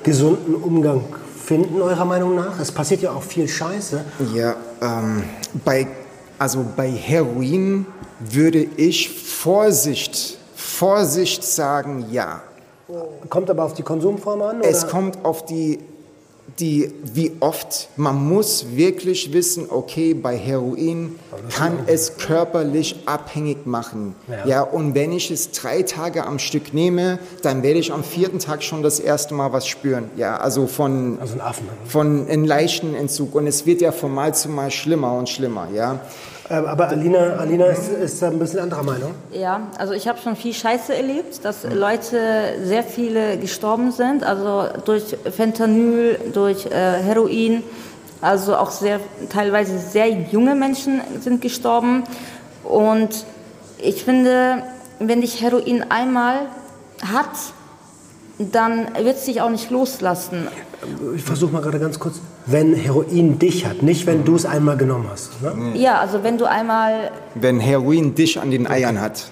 [0.03, 1.01] gesunden Umgang
[1.43, 2.59] finden, eurer Meinung nach?
[2.59, 4.03] Es passiert ja auch viel Scheiße.
[4.33, 5.23] Ja, ähm,
[5.63, 5.87] bei,
[6.39, 7.85] also bei Heroin
[8.19, 12.41] würde ich Vorsicht, Vorsicht sagen, ja.
[13.29, 14.61] Kommt aber auf die Konsumform an?
[14.61, 14.91] Es oder?
[14.91, 15.79] kommt auf die
[16.59, 21.15] die, wie oft, man muss wirklich wissen, okay, bei Heroin
[21.49, 24.15] kann es körperlich abhängig machen.
[24.27, 24.47] Ja.
[24.47, 24.61] Ja.
[24.61, 28.63] und wenn ich es drei Tage am Stück nehme, dann werde ich am vierten Tag
[28.63, 30.09] schon das erste Mal was spüren.
[30.15, 31.67] Ja, also von, Also ein Affen.
[31.87, 33.35] von einem leichten Entzug.
[33.35, 35.99] Und es wird ja von Mal zu Mal schlimmer und schlimmer, ja.
[36.49, 39.15] Ähm, aber Alina, Alina ist, ist ein bisschen anderer Meinung.
[39.31, 42.19] Ja, also ich habe schon viel Scheiße erlebt, dass Leute,
[42.63, 47.63] sehr viele gestorben sind, also durch Fentanyl, durch äh, Heroin,
[48.21, 52.03] also auch sehr, teilweise sehr junge Menschen sind gestorben.
[52.63, 53.25] Und
[53.79, 54.63] ich finde,
[54.99, 56.47] wenn dich Heroin einmal
[57.01, 57.29] hat,
[58.37, 60.47] dann wird es dich auch nicht loslassen.
[61.15, 62.19] Ich versuche mal gerade ganz kurz.
[62.47, 65.41] Wenn Heroin dich hat, nicht wenn du es einmal genommen hast.
[65.41, 65.73] Ne?
[65.75, 69.25] Ja, also wenn du einmal Wenn Heroin dich an den Eiern hat.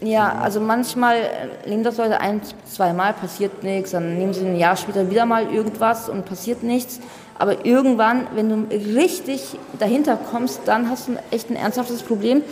[0.00, 4.56] Ja, also manchmal äh, nehmen das Leute ein, zweimal, passiert nichts, dann nehmen sie ein
[4.56, 7.00] Jahr später wieder mal irgendwas und passiert nichts.
[7.38, 12.42] Aber irgendwann, wenn du richtig dahinter kommst, dann hast du echt ein ernsthaftes Problem.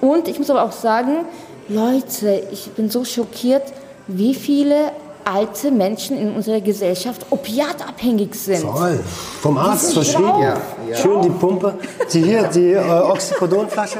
[0.00, 1.26] Und ich muss aber auch sagen,
[1.68, 3.72] Leute, ich bin so schockiert,
[4.06, 4.92] wie viele
[5.24, 8.62] alte Menschen in unserer Gesellschaft opiatabhängig sind.
[8.62, 9.00] Voll.
[9.40, 10.40] Vom Arzt verschrieben.
[10.40, 10.96] Ja, ja.
[10.96, 11.78] Schön die Pumpe.
[12.12, 13.98] Die hier, die äh, Oxycodonflasche.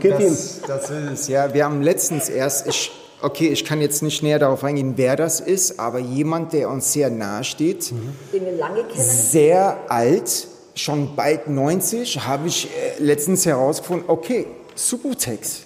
[0.00, 0.36] Gib ihm.
[0.66, 1.52] Das, ist es, ja.
[1.52, 2.90] Wir haben letztens erst, ich,
[3.22, 6.92] okay, ich kann jetzt nicht näher darauf eingehen, wer das ist, aber jemand, der uns
[6.92, 7.90] sehr nahe steht,
[8.32, 8.94] Den wir lange kennen.
[8.96, 15.62] sehr alt, schon bald 90, habe ich äh, letztens herausgefunden, okay, Subutex.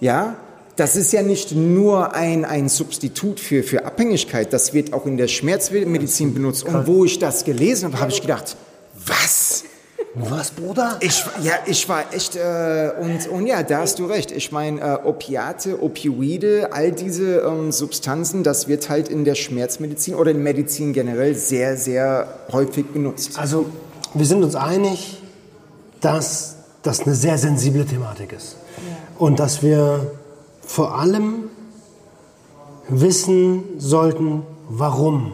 [0.00, 0.36] Ja,
[0.76, 5.16] das ist ja nicht nur ein, ein Substitut für, für Abhängigkeit, das wird auch in
[5.16, 6.64] der Schmerzmedizin benutzt.
[6.64, 8.56] Und wo ich das gelesen habe, habe ich gedacht,
[9.06, 9.64] was?
[10.14, 10.98] Was, Bruder?
[11.00, 14.30] Ich, ja, ich war echt, äh, und, und ja, da hast du recht.
[14.30, 20.14] Ich meine, äh, Opiate, Opioide, all diese ähm, Substanzen, das wird halt in der Schmerzmedizin
[20.14, 23.38] oder in Medizin generell sehr, sehr häufig benutzt.
[23.38, 23.66] Also,
[24.12, 25.22] wir sind uns einig,
[26.02, 28.56] dass das eine sehr sensible Thematik ist.
[29.18, 30.10] Und dass wir
[30.72, 31.50] vor allem
[32.88, 35.32] wissen sollten, warum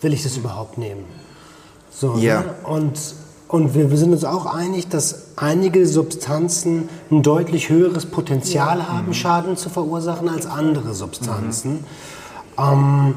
[0.00, 1.04] will ich das überhaupt nehmen.
[1.90, 2.40] So, Ja.
[2.40, 2.54] ne?
[2.64, 2.98] Und,
[3.48, 9.12] und wir, wir sind uns auch einig, dass einige Substanzen ein deutlich höheres Potenzial haben,
[9.12, 11.84] Schaden zu verursachen als andere Substanzen.
[12.58, 13.14] Ähm,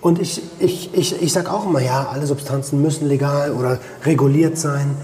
[0.00, 4.56] und ich, ich, ich, ich sage auch immer, ja, alle Substanzen müssen legal oder reguliert
[4.56, 4.96] sein.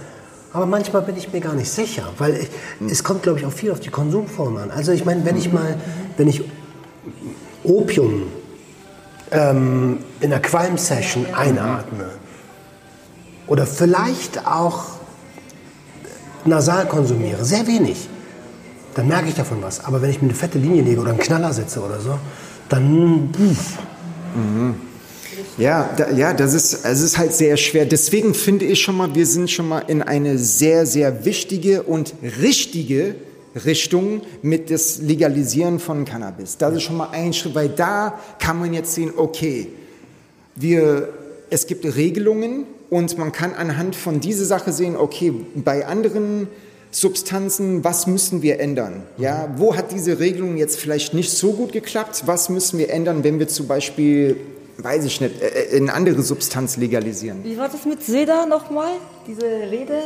[0.52, 3.52] Aber manchmal bin ich mir gar nicht sicher, weil ich, es kommt, glaube ich, auch
[3.52, 4.70] viel auf die Konsumform an.
[4.70, 5.76] Also ich meine, wenn ich mal,
[6.16, 6.42] wenn ich
[7.64, 8.24] Opium
[9.30, 12.10] ähm, in einer Qualm-Session einatme
[13.46, 14.84] oder vielleicht auch
[16.46, 18.08] nasal konsumiere, sehr wenig,
[18.94, 19.84] dann merke ich davon was.
[19.84, 22.18] Aber wenn ich mir eine fette Linie lege oder einen Knaller setze oder so,
[22.70, 23.78] dann pff,
[25.58, 27.84] Ja, da, ja, das ist, es ist halt sehr schwer.
[27.84, 32.14] Deswegen finde ich schon mal, wir sind schon mal in eine sehr, sehr wichtige und
[32.40, 33.16] richtige
[33.64, 36.56] Richtung mit das Legalisieren von Cannabis.
[36.58, 39.68] Das ist schon mal ein Schritt, weil da kann man jetzt sehen, okay,
[40.54, 41.08] wir,
[41.50, 46.48] es gibt Regelungen und man kann anhand von dieser Sache sehen, okay, bei anderen
[46.90, 49.02] Substanzen, was müssen wir ändern?
[49.18, 52.22] Ja, wo hat diese Regelung jetzt vielleicht nicht so gut geklappt?
[52.26, 54.36] Was müssen wir ändern, wenn wir zum Beispiel,
[54.78, 57.44] weiß ich nicht, äh, eine andere Substanz legalisieren?
[57.44, 58.92] Wie war das mit Seda nochmal?
[59.26, 60.02] Diese Rede?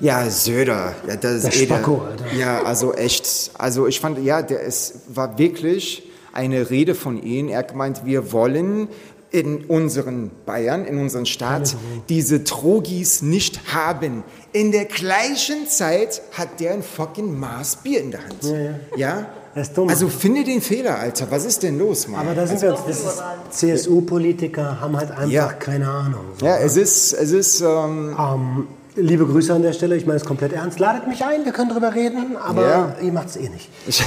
[0.00, 2.24] Ja, Söder, ja, das Der ist der, Spacko, Alter.
[2.38, 7.48] Ja, also echt, also ich fand, ja, der, es war wirklich eine Rede von ihm.
[7.48, 8.88] Er hat gemeint, wir wollen
[9.30, 11.74] in unseren Bayern, in unserem Staat,
[12.08, 14.24] diese Drogis nicht haben.
[14.52, 18.44] In der gleichen Zeit hat der ein fucking Maß Bier in der Hand.
[18.44, 19.26] Ja, ja.
[19.54, 19.88] Das ist dumm.
[19.88, 21.26] Also finde den Fehler, Alter.
[21.30, 22.20] Was ist denn los, Mann?
[22.26, 25.52] aber da sind wir das ist, CSU-Politiker haben halt einfach Ja.
[25.52, 26.24] keine Ahnung.
[26.38, 26.46] So.
[26.46, 30.24] ja, es ist, es ist, ähm, Ähm, liebe Grüße an der Stelle, ich meine es
[30.24, 30.78] komplett ernst.
[30.78, 32.94] Ladet mich ein, wir können drüber reden, aber Ja.
[33.02, 33.68] ihr macht es eh nicht.
[33.86, 34.02] Ich,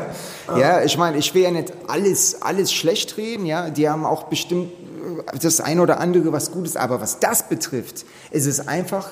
[0.56, 3.70] ja, ich meine, ich will ja nicht alles, alles schlecht reden, ja.
[3.70, 4.70] Die haben auch bestimmt
[5.32, 9.08] äh, das eine oder andere was Gutes, aber was das betrifft, ist es einfach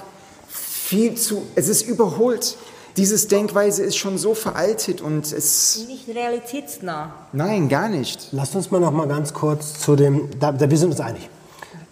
[0.49, 2.57] viel zu, es ist überholt.
[2.97, 7.13] Dieses Denkweise ist schon so veraltet und es, Nicht realitätsnah.
[7.33, 8.29] nein, gar nicht.
[8.33, 11.29] Lasst uns mal noch mal ganz kurz zu dem, da, da wir sind uns einig.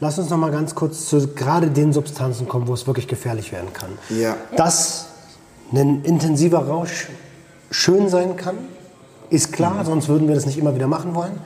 [0.00, 3.52] Lasst uns noch mal ganz kurz zu gerade den Substanzen kommen, wo es wirklich gefährlich
[3.52, 3.90] werden kann.
[4.10, 4.36] Ja.
[4.56, 5.06] Dass
[5.72, 7.08] ein intensiver Rausch
[7.70, 8.56] schön sein kann,
[9.30, 11.38] ist klar, sonst würden wir das nicht immer wieder machen wollen.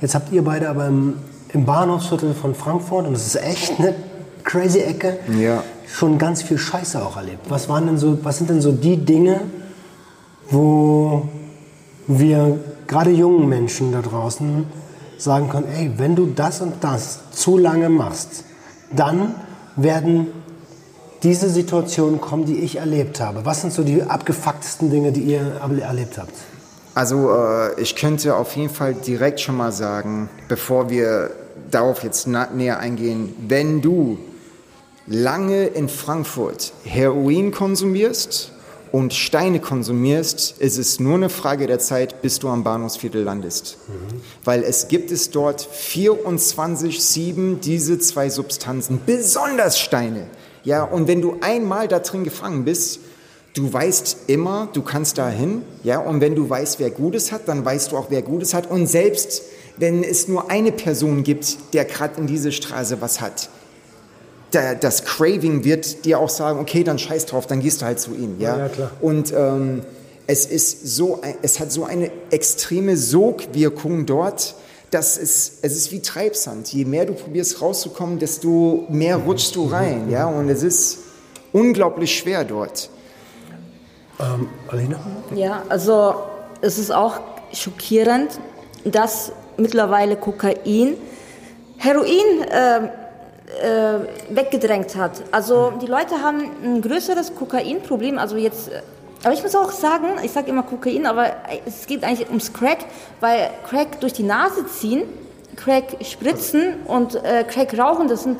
[0.00, 1.14] Jetzt habt ihr beide aber im,
[1.52, 3.94] im Bahnhofsviertel von Frankfurt, und das ist echt eine
[4.44, 5.62] crazy Ecke, Ja.
[5.92, 7.48] Schon ganz viel Scheiße auch erlebt.
[7.48, 9.40] Was, waren denn so, was sind denn so die Dinge,
[10.50, 11.28] wo
[12.06, 14.66] wir gerade jungen Menschen da draußen
[15.18, 18.44] sagen können, ey, wenn du das und das zu lange machst,
[18.94, 19.34] dann
[19.76, 20.28] werden
[21.22, 23.44] diese Situationen kommen, die ich erlebt habe.
[23.44, 26.32] Was sind so die abgefucktesten Dinge, die ihr erlebt habt?
[26.94, 31.30] Also äh, ich könnte auf jeden Fall direkt schon mal sagen, bevor wir
[31.70, 34.18] darauf jetzt näher eingehen, wenn du
[35.08, 38.52] lange in Frankfurt Heroin konsumierst
[38.92, 43.78] und Steine konsumierst, ist es nur eine Frage der Zeit, bis du am Bahnhofsviertel landest.
[43.86, 44.20] Mhm.
[44.44, 50.26] Weil es gibt es dort 24-7 diese zwei Substanzen, besonders Steine.
[50.64, 53.00] Ja, und wenn du einmal da drin gefangen bist,
[53.54, 55.62] du weißt immer, du kannst da hin.
[55.84, 58.70] Ja, und wenn du weißt, wer Gutes hat, dann weißt du auch, wer Gutes hat.
[58.70, 59.42] Und selbst
[59.76, 63.48] wenn es nur eine Person gibt, der gerade in diese Straße was hat,
[64.52, 68.00] der, das Craving wird dir auch sagen, okay, dann scheiß drauf, dann gehst du halt
[68.00, 68.36] zu ihm.
[68.38, 68.90] Ja, ja klar.
[69.00, 69.82] Und ähm,
[70.26, 74.54] es ist so, es hat so eine extreme Sogwirkung dort,
[74.90, 76.72] dass es, es ist wie Treibsand.
[76.72, 80.10] Je mehr du probierst rauszukommen, desto mehr rutschst du rein.
[80.10, 80.98] Ja, und es ist
[81.52, 82.90] unglaublich schwer dort.
[84.20, 84.98] Ähm, Alina?
[85.34, 86.14] Ja, also
[86.60, 87.20] es ist auch
[87.52, 88.38] schockierend,
[88.84, 90.96] dass mittlerweile Kokain
[91.76, 92.88] Heroin äh,
[93.62, 95.22] äh, weggedrängt hat.
[95.32, 98.18] Also die Leute haben ein größeres Kokainproblem.
[98.18, 98.82] Also jetzt, äh,
[99.24, 101.32] aber ich muss auch sagen, ich sage immer Kokain, aber
[101.66, 102.78] es geht eigentlich ums Crack,
[103.20, 105.02] weil Crack durch die Nase ziehen,
[105.56, 108.38] Crack spritzen und äh, Crack rauchen, das sind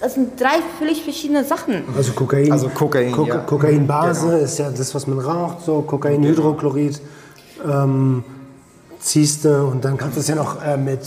[0.00, 1.84] das sind drei völlig verschiedene Sachen.
[1.96, 3.38] Also Kokain, also Kokain, Ko ja.
[3.38, 4.38] Kokainbase genau.
[4.38, 7.00] ist ja das, was man raucht, so Kokainhydrochlorid
[7.64, 8.24] ähm,
[8.98, 11.02] ziehst du und dann kannst du es ja noch äh, mit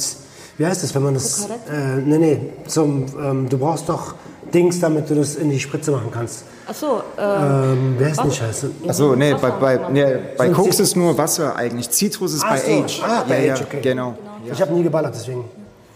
[0.57, 1.45] wie heißt das, wenn man das.
[1.45, 4.15] Äh, nee, nee, zum, ähm, du brauchst doch
[4.53, 6.45] Dings, damit du das in die Spritze machen kannst.
[6.67, 8.71] Ach so, ähm, ähm, wer ist nicht scheiße?
[8.87, 10.05] Achso, nee, bei, bei, nee,
[10.37, 11.89] bei Koks ist nur Wasser eigentlich.
[11.89, 12.71] Zitrus ist bei so.
[12.71, 13.01] Age.
[13.03, 13.81] Ah, bei ja, Age, okay.
[13.81, 14.15] Genau.
[14.45, 14.53] Ja.
[14.53, 15.45] Ich habe nie geballert, deswegen.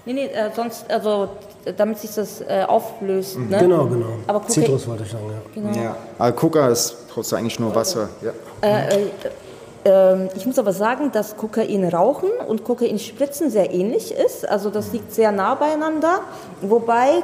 [0.05, 1.29] Nee, nee, äh, sonst, also
[1.77, 3.37] damit sich das äh, auflöst.
[3.37, 3.49] Mhm.
[3.49, 3.59] Ne?
[3.59, 4.05] Genau, genau.
[4.27, 5.61] Aber Zitrus wollte ich sagen, ja.
[5.61, 5.83] Genau.
[5.83, 5.95] ja.
[6.17, 8.09] Aber Coca ist trotzdem eigentlich nur Wasser.
[8.21, 8.31] Ja.
[8.61, 9.07] Äh, äh
[10.35, 14.47] ich muss aber sagen, dass Kokainrauchen und Kokainspritzen sehr ähnlich ist.
[14.47, 16.19] Also das liegt sehr nah beieinander,
[16.61, 17.23] wobei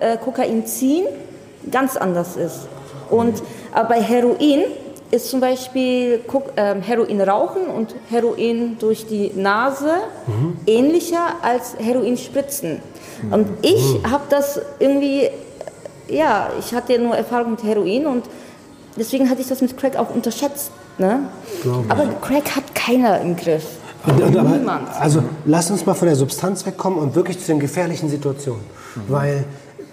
[0.00, 1.06] äh, Kokainziehen
[1.70, 2.60] ganz anders ist.
[3.10, 4.62] Und aber bei Heroin
[5.10, 6.20] ist zum Beispiel
[6.56, 9.92] ähm, Heroin rauchen und Heroin durch die Nase
[10.26, 10.56] mhm.
[10.66, 12.80] ähnlicher als Heroin spritzen.
[13.30, 14.10] Und ich mhm.
[14.10, 15.28] habe das irgendwie,
[16.08, 18.24] ja, ich hatte nur Erfahrung mit Heroin und
[18.96, 20.72] deswegen hatte ich das mit Crack auch unterschätzt.
[20.98, 21.28] Ne?
[21.88, 23.64] Aber Crack hat keiner im Griff.
[24.06, 24.88] Niemand.
[24.98, 28.62] Also lass uns mal von der Substanz wegkommen und wirklich zu den gefährlichen Situationen.
[28.96, 29.00] Mhm.
[29.08, 29.44] Weil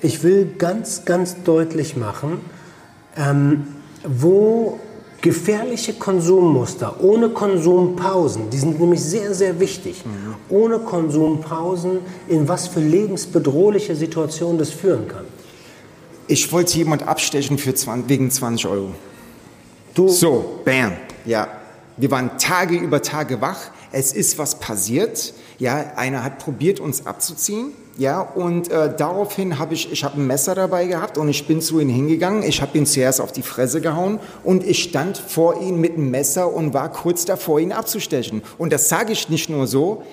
[0.02, 2.40] ich will ganz, ganz deutlich machen,
[3.18, 3.68] ähm,
[4.08, 4.80] wo
[5.22, 10.36] gefährliche Konsummuster ohne Konsumpausen, die sind nämlich sehr, sehr wichtig, mhm.
[10.50, 15.26] ohne Konsumpausen, in was für lebensbedrohliche Situationen das führen kann.
[16.28, 18.92] Ich wollte jemand abstechen für 20, wegen 20 Euro.
[20.00, 20.08] Du?
[20.08, 20.94] So, bam,
[21.26, 21.50] ja.
[21.98, 23.60] Wir waren Tage über Tage wach.
[23.92, 25.34] Es ist was passiert.
[25.58, 27.74] Ja, einer hat probiert, uns abzuziehen.
[27.98, 31.60] Ja, und äh, daraufhin habe ich, ich habe ein Messer dabei gehabt und ich bin
[31.60, 32.44] zu ihm hingegangen.
[32.44, 36.12] Ich habe ihn zuerst auf die Fresse gehauen und ich stand vor ihm mit dem
[36.12, 38.42] Messer und war kurz davor, ihn abzustechen.
[38.58, 40.04] Und das sage ich nicht nur so.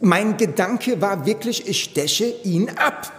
[0.00, 3.12] Mein Gedanke war wirklich, ich steche ihn ab.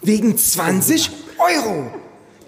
[0.00, 1.90] Wegen 20 Euro.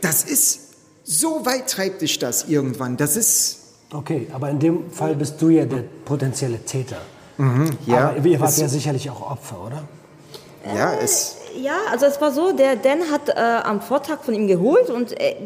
[0.00, 0.63] Das ist
[1.04, 2.96] so weit treibt dich das irgendwann.
[2.96, 3.60] Das ist.
[3.92, 6.96] Okay, aber in dem Fall bist du ja der potenzielle Täter.
[7.36, 8.10] Mhm, ja.
[8.10, 9.84] Aber ihr wart ja sicherlich auch Opfer, oder?
[10.74, 11.36] Ja, es.
[11.56, 15.12] Ja, also es war so, der Dan hat äh, am Vortag von ihm geholt und
[15.12, 15.36] er,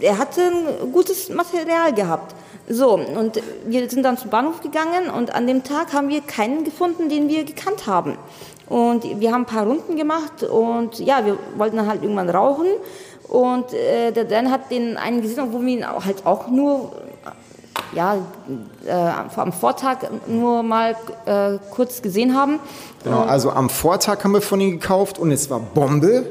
[0.00, 2.34] er hatte ein gutes Material gehabt.
[2.68, 6.64] So, und wir sind dann zum Bahnhof gegangen und an dem Tag haben wir keinen
[6.64, 8.16] gefunden, den wir gekannt haben.
[8.68, 12.68] Und wir haben ein paar Runden gemacht und ja, wir wollten dann halt irgendwann rauchen.
[13.28, 16.92] Und äh, der Dan hat den einen gesehen, wo wir ihn halt auch nur
[17.92, 18.16] ja,
[18.86, 20.96] äh, am Vortag nur mal
[21.26, 22.60] äh, kurz gesehen haben.
[23.04, 26.26] Genau, also am Vortag haben wir von ihm gekauft und es war Bombe.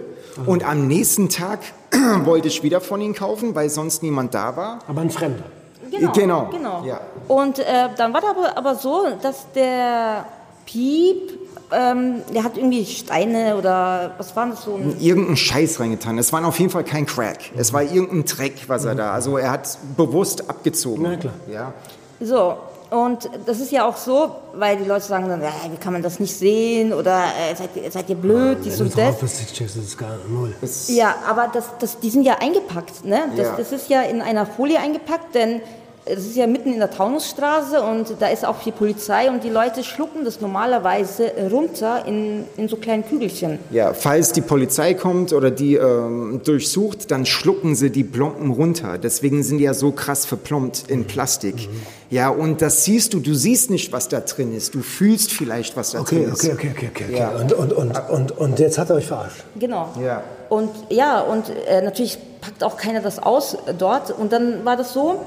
[0.45, 1.59] Und am nächsten Tag
[2.23, 4.79] wollte ich wieder von ihm kaufen, weil sonst niemand da war.
[4.87, 5.43] Aber ein Fremder.
[5.91, 6.11] Genau.
[6.11, 6.49] genau.
[6.51, 6.83] genau.
[6.85, 7.01] Ja.
[7.27, 10.25] Und äh, dann war das aber, aber so, dass der
[10.65, 11.38] Piep
[11.71, 14.79] ähm, der hat irgendwie Steine oder was war das so?
[14.99, 16.17] Irgendeinen Scheiß reingetan.
[16.17, 17.51] Es war auf jeden Fall kein Crack.
[17.55, 19.11] Es war irgendein Dreck, was er da.
[19.11, 21.03] Also er hat bewusst abgezogen.
[21.03, 21.33] Na klar.
[21.51, 21.73] Ja.
[22.19, 22.57] So.
[22.89, 26.01] Und das ist ja auch so, weil die Leute sagen dann, ja, wie kann man
[26.01, 29.19] das nicht sehen oder äh, seid, ihr, seid ihr blöd, ja, dies und das.
[29.19, 30.55] das ist gar null.
[30.87, 33.05] Ja, aber das, das, die sind ja eingepackt.
[33.05, 33.25] Ne?
[33.37, 33.55] Das, ja.
[33.57, 35.61] das ist ja in einer Folie eingepackt, denn
[36.09, 39.49] es ist ja mitten in der Taunusstraße und da ist auch die Polizei und die
[39.49, 43.59] Leute schlucken das normalerweise runter in, in so kleinen Kügelchen.
[43.71, 48.97] Ja, falls die Polizei kommt oder die ähm, durchsucht, dann schlucken sie die Plomben runter.
[48.97, 51.55] Deswegen sind die ja so krass verplombt in Plastik.
[51.55, 51.81] Mhm.
[52.11, 54.73] Ja, und das siehst du, du siehst nicht, was da drin ist.
[54.73, 56.43] Du fühlst vielleicht, was da okay, drin ist.
[56.43, 57.17] Okay, okay, okay, okay.
[57.17, 57.29] Ja.
[57.29, 59.43] Und, und, und, und, und jetzt hat er euch verarscht.
[59.59, 59.89] Genau.
[60.03, 60.23] Ja.
[60.49, 64.09] Und ja, und äh, natürlich packt auch keiner das aus dort.
[64.09, 65.21] Und dann war das so,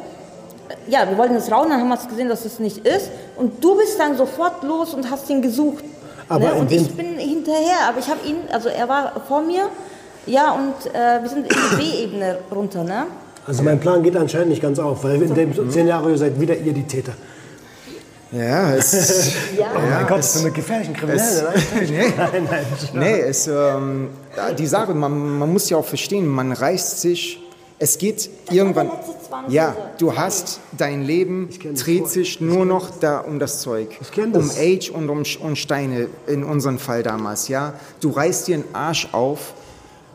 [0.89, 3.11] ja, wir wollten das rauchen, dann haben wir es gesehen, dass es nicht ist.
[3.37, 5.85] Und du bist dann sofort los und hast ihn gesucht.
[6.29, 6.55] Aber ne?
[6.55, 9.69] Und ich bin hinterher, aber ich habe ihn, also er war vor mir,
[10.27, 13.07] ja, und äh, wir sind in die B-Ebene runter, ne?
[13.47, 16.73] Also mein Plan geht anscheinend nicht ganz auf, weil in dem Szenario seid wieder ihr
[16.73, 17.13] die Täter.
[18.31, 19.67] Ja, es, Ja.
[19.75, 21.21] Oh mein Ja, Gott, es- so eine gefährlichen Kriminellen.
[21.29, 21.43] es-
[21.75, 21.89] nein?
[21.91, 22.13] nee.
[22.17, 22.65] nein, nein.
[22.95, 24.11] nee, es, ähm,
[24.59, 27.42] die Sache, man, man muss ja auch verstehen, man reißt sich,
[27.83, 32.91] es geht irgendwann, letzte Zwang, ja, du hast, dein Leben das dreht sich nur noch
[33.01, 33.99] da um das Zeug.
[34.17, 34.57] Um das.
[34.57, 37.75] Age und um, um Steine, in unserem Fall damals, ja.
[38.01, 39.55] Du reißt dir einen Arsch auf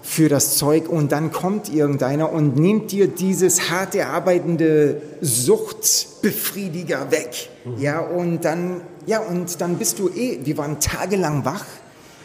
[0.02, 7.50] für das Zeug und dann kommt irgendeiner und nimmt dir dieses hart erarbeitende Suchtbefriediger weg.
[7.78, 11.66] Ja, und dann, ja, und dann bist du eh, wir waren tagelang wach.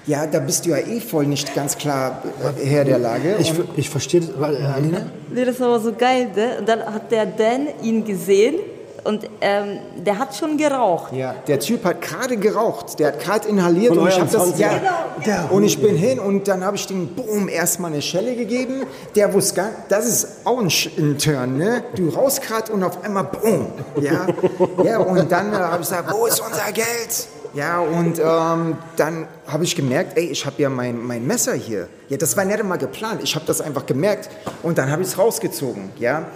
[0.06, 2.22] Ja, da bist du ja eh voll nicht ganz klar
[2.60, 3.36] äh, Herr der Lage.
[3.38, 5.06] Ich, ich verstehe das, weil, äh, Alina?
[5.32, 6.58] Nee, das war aber so geil, ne?
[6.58, 8.56] Und dann hat der Dan ihn gesehen
[9.04, 11.12] und ähm, der hat schon geraucht.
[11.12, 14.58] Ja, der Typ hat gerade geraucht, der hat gerade inhaliert und ich habe das 20er.
[14.58, 14.80] ja
[15.26, 18.84] Der und ich bin hin und dann habe ich dem Boom erstmal eine Schelle gegeben.
[19.16, 21.84] Der wusste gar, das ist auch ein, ein Turn, ne?
[21.96, 23.66] Du raus gerade und auf einmal Boom,
[24.00, 24.26] ja,
[24.84, 27.26] ja und dann äh, habe ich gesagt, wo ist unser Geld?
[27.54, 31.88] Ja und ähm, dann habe ich gemerkt, ey, ich habe ja mein, mein Messer hier.
[32.08, 33.20] Ja, das war nicht einmal geplant.
[33.22, 34.30] Ich habe das einfach gemerkt
[34.62, 36.26] und dann habe ich es rausgezogen, ja.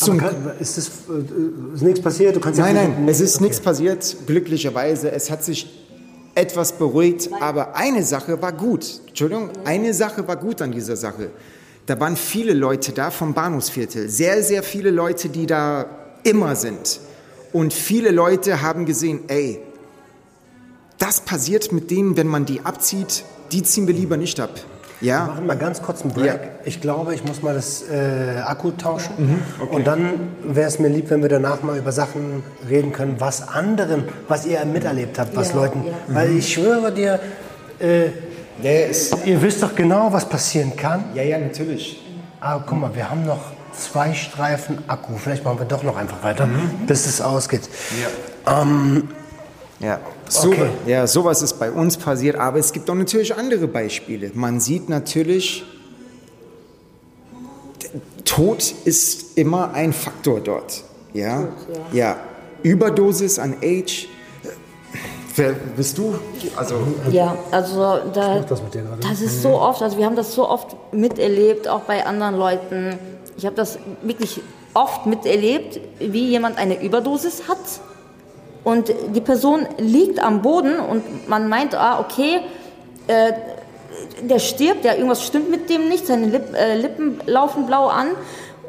[0.00, 2.36] Aber kann, ist, das, äh, ist nichts passiert?
[2.36, 3.44] Du kannst Nein, nein, nicht- es ist Okay.
[3.44, 5.10] nichts passiert, glücklicherweise.
[5.10, 5.86] Es hat sich
[6.34, 8.86] etwas beruhigt, aber eine Sache war gut.
[9.08, 11.30] Entschuldigung, eine Sache war gut an dieser Sache.
[11.84, 15.84] Da waren viele Leute da vom Bahnhofsviertel, sehr, sehr viele Leute, die da
[16.22, 17.00] immer sind.
[17.52, 19.60] Und viele Leute haben gesehen, ey,
[21.02, 24.50] das passiert mit denen, wenn man die abzieht, die ziehen wir lieber nicht ab.
[25.00, 26.26] Wir Ja, machen mal ganz kurz einen Break.
[26.26, 26.38] Ja.
[26.64, 29.42] Ich glaube, ich muss mal das äh, Akku tauschen.
[29.70, 33.48] Und dann wäre es mir lieb, wenn wir danach mal über Sachen reden können, was
[33.48, 35.82] anderen, was ihr miterlebt habt, was Ja, Leuten.
[35.86, 35.92] ja.
[36.14, 37.18] Weil ich schwöre dir,
[37.80, 38.10] äh,
[38.90, 41.04] ist, ihr wisst doch genau, was passieren kann.
[41.14, 42.00] ja, ja, natürlich.
[42.38, 43.40] Aber guck mal, wir haben noch
[43.76, 45.16] zwei Streifen Akku.
[45.16, 46.48] Vielleicht machen wir doch noch einfach weiter,
[46.86, 47.68] bis es ausgeht.
[48.46, 49.08] Ähm,
[49.82, 50.70] Ja, so, Okay.
[50.86, 54.30] ja, sowas ist bei uns passiert, aber es gibt auch natürlich andere Beispiele.
[54.32, 55.64] Man sieht natürlich,
[58.24, 60.84] Tod ist immer ein Faktor dort.
[61.12, 61.48] Ja,
[61.92, 62.16] ja.
[62.62, 64.08] Überdosis an Age.
[65.34, 66.14] Wer bist du?
[66.56, 66.74] Also,
[67.10, 69.00] Ja, also da, das mit dir gerade.
[69.00, 72.98] das ist so oft, also wir haben das so oft miterlebt, auch bei anderen Leuten.
[73.36, 74.40] Ich habe das wirklich
[74.74, 77.58] oft miterlebt, wie jemand eine Überdosis hat
[78.64, 82.40] und die Person liegt am Boden und man meint, ah, okay,
[83.08, 83.32] äh,
[84.22, 88.08] der stirbt, ja, irgendwas stimmt mit dem nicht, seine Lipp, äh, Lippen laufen blau an.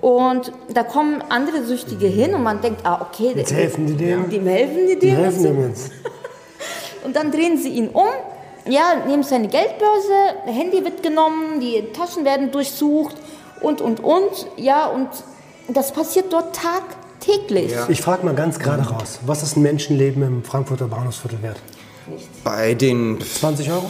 [0.02, 4.30] Und da kommen andere Süchtige hin und man denkt, ah, okay, Jetzt helfen die dem.
[4.30, 5.16] Die helfen die dem.
[5.16, 5.92] helfen dem jetzt.
[7.06, 8.08] Und dann drehen sie ihn um,
[8.66, 10.14] ja, nehmen seine Geldbörse,
[10.46, 13.16] Handy wird genommen, die Taschen werden durchsucht
[13.62, 14.48] und, und, und.
[14.56, 15.10] Ja, und
[15.68, 16.56] das passiert dort
[17.26, 17.74] tagtäglich.
[17.90, 21.58] Ich frage mal ganz gerade raus, was ist ein Menschenleben im Frankfurter Bahnhofsviertel wert?
[22.44, 23.90] bei den 20 Euro?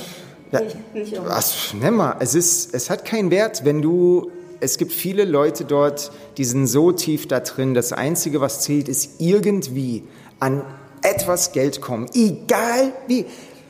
[0.51, 0.61] Ja,
[0.93, 4.29] nicht was, nimm mal, es, ist, es hat keinen Wert, wenn du,
[4.59, 8.87] es gibt viele Leute dort, die sind so tief da drin, das Einzige, was zählt,
[8.87, 10.03] ist irgendwie
[10.39, 10.61] an
[11.01, 13.25] etwas Geld kommen, egal wie.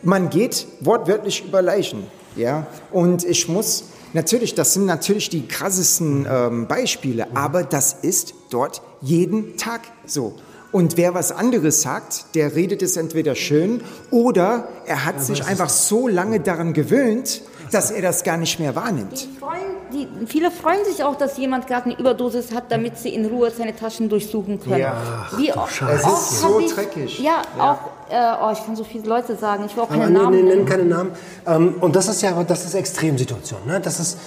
[0.06, 2.06] Man geht wortwörtlich über Leichen,
[2.36, 8.34] ja, und ich muss, natürlich, das sind natürlich die krassesten ähm, Beispiele, aber das ist
[8.50, 10.36] dort jeden Tag so.
[10.72, 15.70] Und wer was anderes sagt, der redet es entweder schön oder er hat sich einfach
[15.70, 19.22] so lange daran gewöhnt, dass er das gar nicht mehr wahrnimmt.
[19.22, 19.62] Die freuen,
[19.94, 23.52] die, viele freuen sich auch, dass jemand gerade eine Überdosis hat, damit sie in Ruhe
[23.52, 24.80] seine Taschen durchsuchen können.
[24.80, 25.28] Ja.
[25.38, 25.82] Wie oft.
[25.82, 27.20] Es ist so ich, dreckig.
[27.20, 30.12] Ja, auch, äh, oh, ich kann so viele Leute sagen, ich will auch keine Aber
[30.12, 30.66] Namen nee, nennen.
[30.66, 31.12] keine Namen.
[31.46, 33.60] Ähm, und das ist ja, aber das ist Extremsituation.
[33.66, 33.80] Ne?
[33.80, 34.18] Das, ist,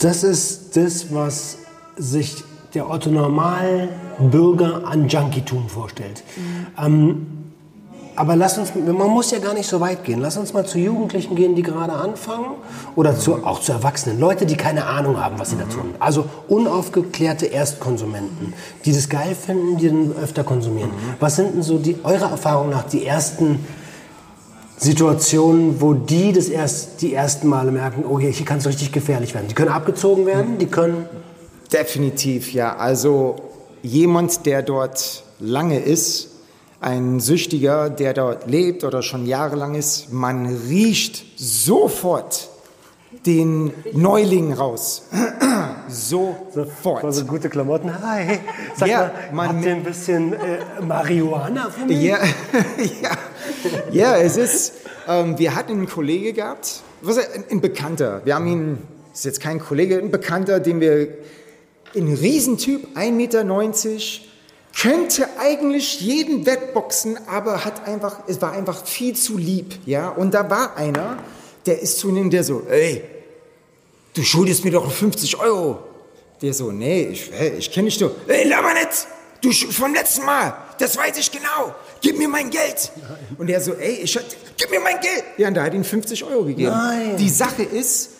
[0.00, 1.58] das ist das, was
[1.96, 2.42] sich
[2.74, 6.22] der Otto Normalbürger an Junkietum vorstellt.
[6.78, 7.43] Ähm,
[8.16, 10.20] aber lass uns, man muss ja gar nicht so weit gehen.
[10.20, 12.54] Lass uns mal zu Jugendlichen gehen, die gerade anfangen
[12.94, 14.20] oder zu, auch zu Erwachsenen.
[14.20, 15.94] Leute, die keine Ahnung haben, was sie da tun.
[15.98, 18.54] Also unaufgeklärte Erstkonsumenten,
[18.84, 20.90] die das geil finden, die dann öfter konsumieren.
[21.18, 23.66] Was sind denn so die, eurer Erfahrung nach die ersten
[24.76, 29.34] Situationen, wo die das erst, die ersten Male merken, oh, hier kann es richtig gefährlich
[29.34, 29.46] werden.
[29.48, 31.06] Die können abgezogen werden, die können...
[31.72, 32.76] Definitiv, ja.
[32.76, 33.36] Also
[33.82, 36.33] jemand, der dort lange ist,
[36.84, 42.50] ein Süchtiger, der dort lebt oder schon jahrelang ist, man riecht sofort
[43.24, 45.04] den Neuling raus.
[45.88, 47.02] sofort.
[47.04, 47.90] Also gute Klamotten.
[48.02, 48.38] Hi.
[48.76, 52.02] Sag Ja, mal, man- habt ihr ein bisschen äh, Marihuana für mich?
[52.02, 52.18] Ja,
[53.02, 53.10] ja,
[53.90, 54.74] ja, es ist,
[55.08, 58.78] ähm, wir hatten einen Kollege gehabt, was, ein, ein Bekannter, wir haben ihn,
[59.14, 61.08] ist jetzt kein Kollege, ein Bekannter, den wir,
[61.96, 63.40] ein Riesentyp, 1,90 Meter,
[64.80, 70.34] könnte eigentlich jeden wettboxen, aber hat einfach, es war einfach viel zu lieb, ja, und
[70.34, 71.18] da war einer,
[71.66, 73.02] der ist zu ihm, der so, ey,
[74.14, 75.78] du schuldest mir doch 50 Euro.
[76.42, 78.10] Der so, nee, ich, ich kenne dich doch.
[78.26, 79.06] Ey, laber nicht!
[79.40, 81.74] Du vom letzten Mal, das weiß ich genau.
[82.00, 82.92] Gib mir mein Geld.
[83.38, 84.18] Und der so, ey, ich,
[84.56, 85.24] gib mir mein Geld.
[85.36, 86.70] Ja, und da hat ihn 50 Euro gegeben.
[86.70, 87.16] Nein.
[87.18, 88.10] Die Sache ist,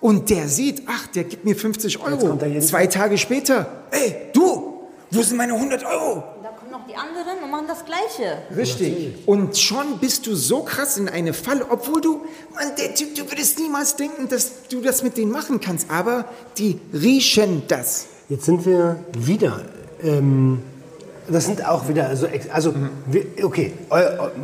[0.00, 2.38] und der sieht, ach, der gibt mir 50 Euro.
[2.60, 4.75] Zwei Tage später, ey, du,
[5.10, 6.24] wo sind meine 100 Euro?
[6.42, 8.38] Da kommen noch die anderen und machen das Gleiche.
[8.56, 9.26] Richtig.
[9.26, 12.22] Und schon bist du so krass in eine Falle, obwohl du,
[12.54, 15.90] Mann, der Typ, du würdest niemals denken, dass du das mit denen machen kannst.
[15.90, 16.24] Aber
[16.58, 18.06] die riechen das.
[18.28, 19.62] Jetzt sind wir wieder.
[20.02, 20.62] Ähm,
[21.28, 22.72] das sind auch wieder, also, also
[23.06, 23.72] wir, okay,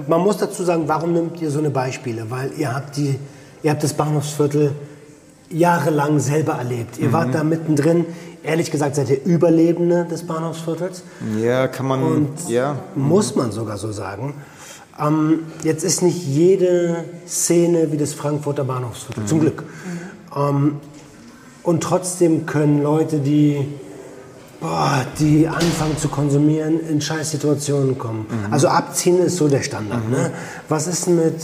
[0.09, 2.29] man muss dazu sagen, warum nimmt ihr so eine Beispiele?
[2.29, 3.19] Weil ihr habt, die,
[3.63, 4.75] ihr habt das Bahnhofsviertel
[5.53, 6.99] jahrelang selber erlebt.
[6.99, 8.07] Ihr wart da mittendrin.
[8.43, 11.05] Ehrlich gesagt seid ihr Überlebende des Bahnhofsviertels.
[11.41, 12.77] Ja, kann man, Und ja.
[12.95, 14.35] muss man sogar so sagen.
[15.01, 19.65] Ähm, jetzt ist nicht jede Szene wie das Frankfurter Bahnhofsviertel, zum Glück.
[20.37, 20.77] Ähm,
[21.63, 23.69] und trotzdem können Leute, die,
[24.61, 28.27] boah, die anfangen zu konsumieren, in Scheißsituationen kommen.
[28.51, 30.11] Also abziehen ist so der Standard.
[30.11, 30.33] Ne?
[30.69, 31.37] Was ist mit,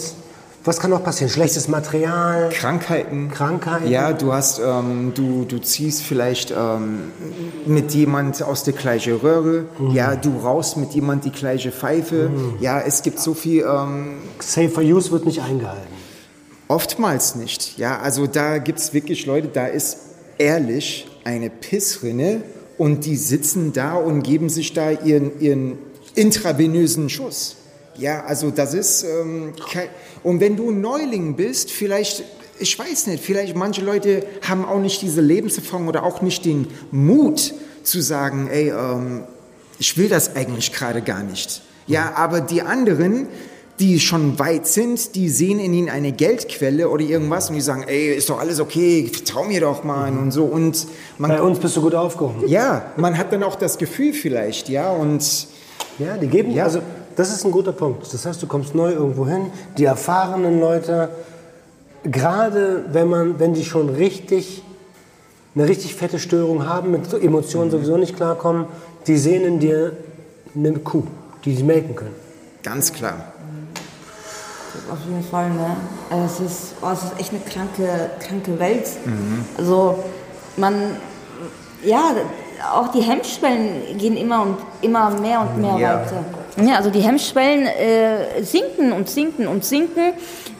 [0.68, 1.30] was kann noch passieren?
[1.30, 2.50] Schlechtes Material?
[2.50, 3.30] Krankheiten.
[3.30, 3.88] Krankheiten?
[3.88, 7.10] Ja, du hast, ähm, du, du ziehst vielleicht ähm,
[7.64, 9.64] mit jemand aus der gleichen Röhre.
[9.92, 12.30] Ja, du rauchst mit jemand die gleiche Pfeife.
[12.60, 13.62] Ja, es gibt so viel.
[13.62, 15.88] Ähm, Safer Use wird nicht eingehalten.
[16.68, 17.78] Oftmals nicht.
[17.78, 19.96] Ja, also da gibt es wirklich Leute, da ist
[20.36, 22.42] ehrlich eine Pissrinne
[22.76, 25.78] und die sitzen da und geben sich da ihren, ihren
[26.14, 27.56] intravenösen Schuss.
[27.98, 29.88] Ja, also das ist ähm, kein,
[30.22, 32.22] und wenn du ein Neuling bist, vielleicht,
[32.58, 36.68] ich weiß nicht, vielleicht manche Leute haben auch nicht diese Lebenserfahrung oder auch nicht den
[36.92, 39.24] Mut zu sagen, ey, ähm,
[39.80, 41.62] ich will das eigentlich gerade gar nicht.
[41.86, 43.26] Ja, aber die anderen,
[43.80, 47.84] die schon weit sind, die sehen in ihnen eine Geldquelle oder irgendwas und die sagen,
[47.86, 50.86] ey, ist doch alles okay, vertrau mir doch mal und so und
[51.18, 52.46] Bei man, uns bist du gut aufgehoben.
[52.48, 55.46] ja, man hat dann auch das Gefühl vielleicht, ja, und
[56.00, 56.64] Ja, die geben, Ja.
[56.64, 56.80] also
[57.18, 58.12] das ist ein guter Punkt.
[58.14, 61.08] Das heißt, du kommst neu irgendwo hin, die erfahrenen Leute,
[62.04, 64.62] gerade wenn man, wenn die schon richtig,
[65.56, 68.66] eine richtig fette Störung haben, mit Emotionen sowieso nicht klarkommen,
[69.08, 69.96] die sehen in dir
[70.54, 71.02] eine Kuh,
[71.44, 72.14] die sie melken können.
[72.62, 73.16] ganz klar.
[74.92, 75.76] Auf jeden Fall, ne?
[76.10, 78.86] Also Es ist, oh, es ist echt eine kranke, kranke Welt.
[79.56, 79.98] Also
[80.56, 80.74] man,
[81.84, 82.12] ja,
[82.74, 86.00] auch die Hemmschwellen gehen immer und immer mehr und mehr Ja.
[86.00, 86.24] weiter.
[86.56, 90.12] Ja, also die Hemmschwellen äh, sinken und sinken und sinken.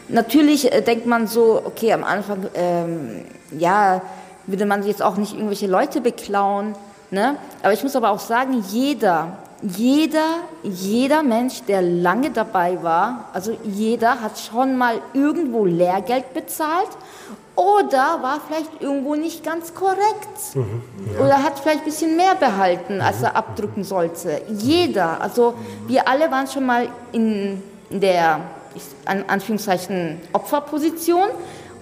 [0.07, 3.25] Natürlich äh, denkt man so, okay, am Anfang, ähm,
[3.57, 4.01] ja,
[4.47, 6.75] würde man jetzt auch nicht irgendwelche Leute beklauen,
[7.11, 7.35] ne?
[7.61, 13.55] Aber ich muss aber auch sagen, jeder, jeder, jeder Mensch, der lange dabei war, also
[13.63, 16.89] jeder hat schon mal irgendwo Lehrgeld bezahlt
[17.59, 20.55] oder war vielleicht irgendwo nicht ganz korrekt.
[21.19, 24.41] Oder hat vielleicht ein bisschen mehr behalten, als er abdrücken sollte.
[24.49, 25.55] Jeder, also
[25.87, 28.39] wir alle waren schon mal in der,
[29.03, 31.27] an Anführungszeichen, Opferposition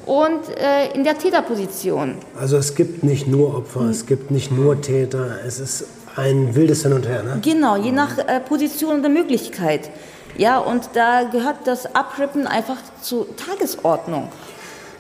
[0.08, 2.16] und äh, in der Täterposition.
[2.40, 6.82] Also es gibt nicht nur Opfer, es gibt nicht nur Täter, es ist ein wildes
[6.82, 7.22] Hin und Her.
[7.22, 7.40] Ne?
[7.44, 9.92] Genau, je nach äh, Position und der Möglichkeit.
[10.38, 14.30] Ja, und da gehört das Abrippen einfach zur Tagesordnung.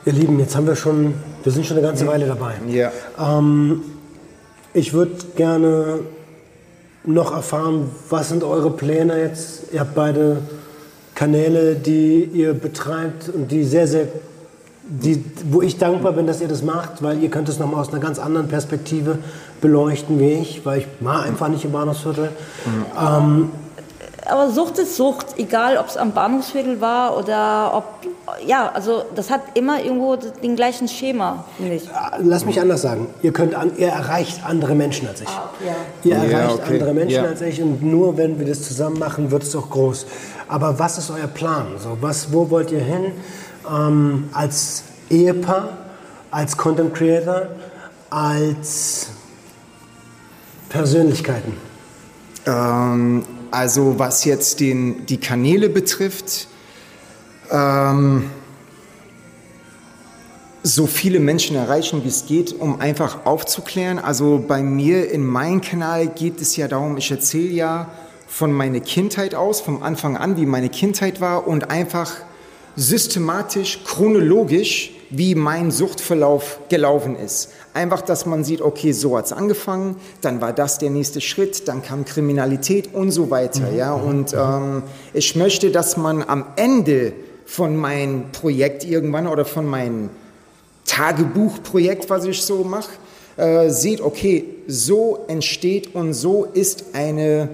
[0.07, 2.53] Ihr Lieben, jetzt haben wir schon, wir sind schon eine ganze Weile dabei.
[2.69, 2.93] Ja.
[3.19, 3.81] Ähm,
[4.73, 5.99] ich würde gerne
[7.03, 9.63] noch erfahren, was sind eure Pläne jetzt?
[9.73, 10.37] Ihr habt beide
[11.13, 14.07] Kanäle, die ihr betreibt und die sehr, sehr,
[14.87, 17.89] die, wo ich dankbar bin, dass ihr das macht, weil ihr könnt es nochmal aus
[17.89, 19.17] einer ganz anderen Perspektive
[19.59, 22.29] beleuchten wie ich, weil ich war einfach nicht im Bahnhofsviertel.
[22.97, 23.49] Ähm,
[24.29, 27.83] aber Sucht ist Sucht, egal ob es am Bahnhofsviertel war oder ob,
[28.45, 31.89] ja, also das hat immer irgendwo den gleichen Schema, finde ich.
[32.19, 33.07] Lass mich anders sagen.
[33.21, 35.27] Ihr, könnt an, ihr erreicht andere Menschen als ich.
[35.29, 35.73] Ah, ja.
[36.03, 36.73] Ihr Ja, erreicht okay.
[36.73, 37.29] andere Menschen Ja.
[37.29, 40.05] als ich und nur wenn wir das zusammen machen, wird es auch groß.
[40.47, 41.65] Aber was ist euer Plan?
[41.77, 43.11] So, was, wo wollt ihr hin
[43.69, 45.69] ähm, als Ehepaar,
[46.31, 47.43] als Content Creator,
[48.09, 49.07] als
[50.69, 51.53] Persönlichkeiten?
[52.45, 56.47] Ähm, also was jetzt den, die Kanäle betrifft,
[57.51, 58.29] ähm,
[60.63, 63.99] so viele Menschen erreichen, wie es geht, um einfach aufzuklären.
[63.99, 67.91] Also bei mir in meinem Kanal geht es ja darum, ich erzähle ja
[68.27, 72.11] von meiner Kindheit aus, vom Anfang an, wie meine Kindheit war und einfach
[72.75, 77.49] systematisch, chronologisch, wie mein Suchtverlauf gelaufen ist.
[77.73, 81.81] Einfach, dass man sieht, okay, so hat's angefangen, dann war das der nächste Schritt, dann
[81.81, 83.71] kam Kriminalität und so weiter.
[83.71, 83.93] Ja?
[83.93, 84.83] Und ähm,
[85.13, 87.13] ich möchte, dass man am Ende
[87.45, 90.09] von meinem Projekt irgendwann oder von meinem
[90.85, 92.89] Tagebuchprojekt, was ich so mache,
[93.37, 97.49] äh, sieht, okay, so entsteht und so ist eine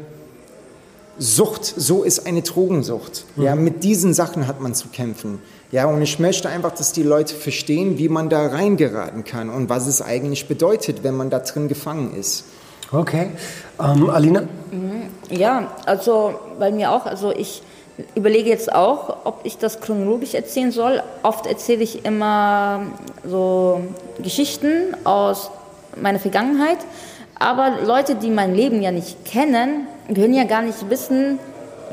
[1.20, 3.26] Sucht, so ist eine Drogensucht.
[3.38, 5.40] Ja, mit diesen Sachen hat man zu kämpfen.
[5.74, 9.70] Ja, und ich möchte einfach, dass die Leute verstehen, wie man da reingeraten kann und
[9.70, 12.46] was es eigentlich bedeutet, wenn man da drin gefangen ist.
[12.92, 13.32] Okay.
[13.84, 14.44] Ähm, Alina?
[15.32, 17.08] Ja, also bei mir auch.
[17.08, 17.64] Also ich
[18.14, 21.02] überlege jetzt auch, ob ich das chronologisch erzählen soll.
[21.24, 22.82] Oft erzähle ich immer
[23.28, 23.82] so
[24.22, 25.50] Geschichten aus
[26.00, 26.78] meiner Vergangenheit.
[27.40, 31.40] Aber Leute, die mein Leben ja nicht kennen, können ja gar nicht wissen,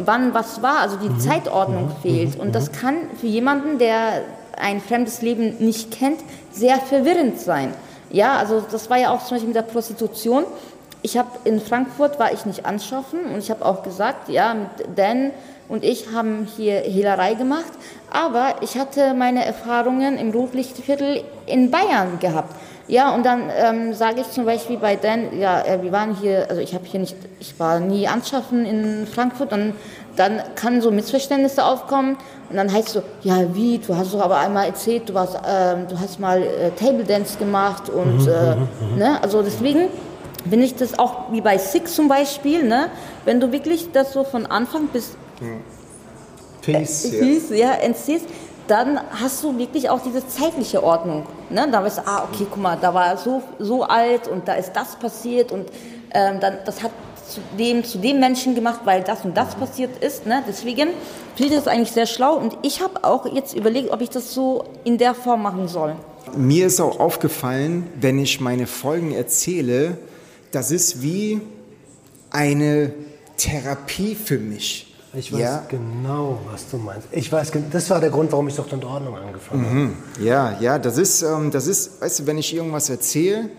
[0.04, 0.80] wann was war.
[0.80, 2.38] Also die Zeitordnung fehlt.
[2.38, 4.22] Und das kann für jemanden, der
[4.56, 6.20] ein fremdes Leben nicht kennt,
[6.52, 7.74] sehr verwirrend sein.
[8.10, 10.44] Ja, also das war ja auch zum Beispiel mit der Prostitution.
[11.02, 14.98] Ich habe in Frankfurt war ich nicht anschaffen und ich habe auch gesagt, ja, mit
[14.98, 15.30] Dan
[15.68, 17.72] und ich haben hier Hehlerei gemacht,
[18.10, 22.54] aber ich hatte meine Erfahrungen im Rotlichtviertel in Bayern gehabt.
[22.90, 26.50] Ja, und dann ähm, sage ich zum Beispiel bei Dan, ja, äh, wir waren hier,
[26.50, 29.74] also ich habe hier nicht, ich war nie anschaffen in Frankfurt und
[30.16, 32.16] dann kann so Missverständnisse aufkommen
[32.50, 35.86] und dann heißt so, ja wie, du hast doch aber einmal erzählt, du warst, ähm,
[35.88, 38.56] du hast mal äh, Table Dance gemacht und äh,
[38.98, 39.82] ne, also deswegen
[40.46, 42.88] bin ich das auch wie bei Six zum Beispiel, ne,
[43.24, 45.12] wenn du wirklich das so von Anfang bis
[46.60, 47.02] Peace.
[47.02, 48.26] siehst, ja, entziehst,
[48.70, 51.26] dann hast du wirklich auch diese zeitliche Ordnung.
[51.50, 51.68] Ne?
[51.70, 54.54] Da weißt du, ah, okay, guck mal, da war er so, so alt und da
[54.54, 55.68] ist das passiert und
[56.14, 56.92] ähm, dann, das hat
[57.28, 60.26] zu dem, zu dem Menschen gemacht, weil das und das passiert ist.
[60.26, 60.42] Ne?
[60.46, 60.88] Deswegen
[61.34, 64.34] finde ich das eigentlich sehr schlau und ich habe auch jetzt überlegt, ob ich das
[64.34, 65.96] so in der Form machen soll.
[66.36, 69.98] Mir ist auch aufgefallen, wenn ich meine Folgen erzähle,
[70.52, 71.40] das ist wie
[72.30, 72.92] eine
[73.36, 74.89] Therapie für mich.
[75.12, 77.08] Ich weiß ja, genau, was du meinst.
[77.10, 80.24] Ich weiß, das war der Grund, warum ich Sucht und Ordnung angefangen habe.
[80.24, 83.50] Ja, ja, das ist, ähm, das ist, weißt du, wenn ich irgendwas erzähle,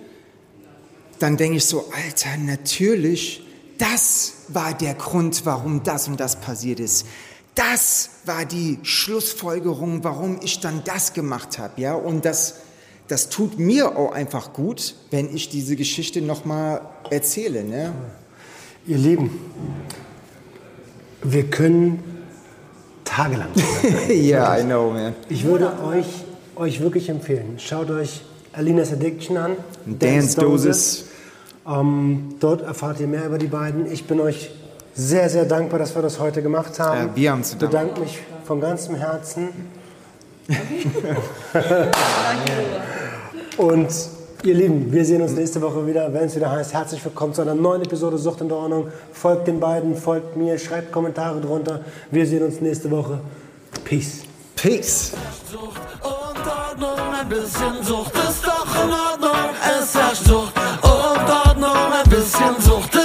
[1.19, 3.45] dann denke ich so, Alter, natürlich,
[3.77, 7.05] das war der Grund, warum das und das passiert ist.
[7.53, 12.55] Das war die Schlussfolgerung, warum ich dann das gemacht habe, ja, und das,
[13.09, 17.93] das tut mir auch einfach gut, wenn ich diese Geschichte nochmal erzähle, ne?
[18.87, 19.39] Ihr Lieben,
[21.23, 22.03] wir können
[23.03, 23.49] tagelang.
[24.09, 25.13] Ja, I know, man.
[25.29, 26.05] Ich würde euch,
[26.55, 28.21] euch wirklich empfehlen, schaut euch
[28.53, 29.51] Alina's Addiction an.
[29.85, 31.05] Dance Dosis.
[31.67, 33.91] Ähm, dort erfahrt ihr mehr über die beiden.
[33.91, 34.51] Ich bin euch
[34.93, 37.09] sehr, sehr dankbar, dass wir das heute gemacht haben.
[37.09, 37.77] Ja, wir haben zu Ich danken.
[37.77, 39.49] bedanke mich von ganzem Herzen.
[43.57, 43.87] Und
[44.45, 47.41] ihr Lieben, wir sehen uns nächste Woche wieder, wenn es wieder heißt, herzlich willkommen zu
[47.41, 48.87] einer neuen Episode Sucht in der Ordnung.
[49.13, 51.81] Folgt den beiden, folgt mir, schreibt Kommentare drunter.
[52.09, 53.19] Wir sehen uns nächste Woche.
[53.83, 54.23] Peace.
[54.55, 55.11] Peace.
[55.51, 59.49] Sucht und Ordnung, ein bisschen Sucht ist doch in Ordnung.
[59.79, 62.95] Es herrscht Sucht und Ordnung, ein bisschen Sucht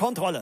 [0.00, 0.38] Kontrolle.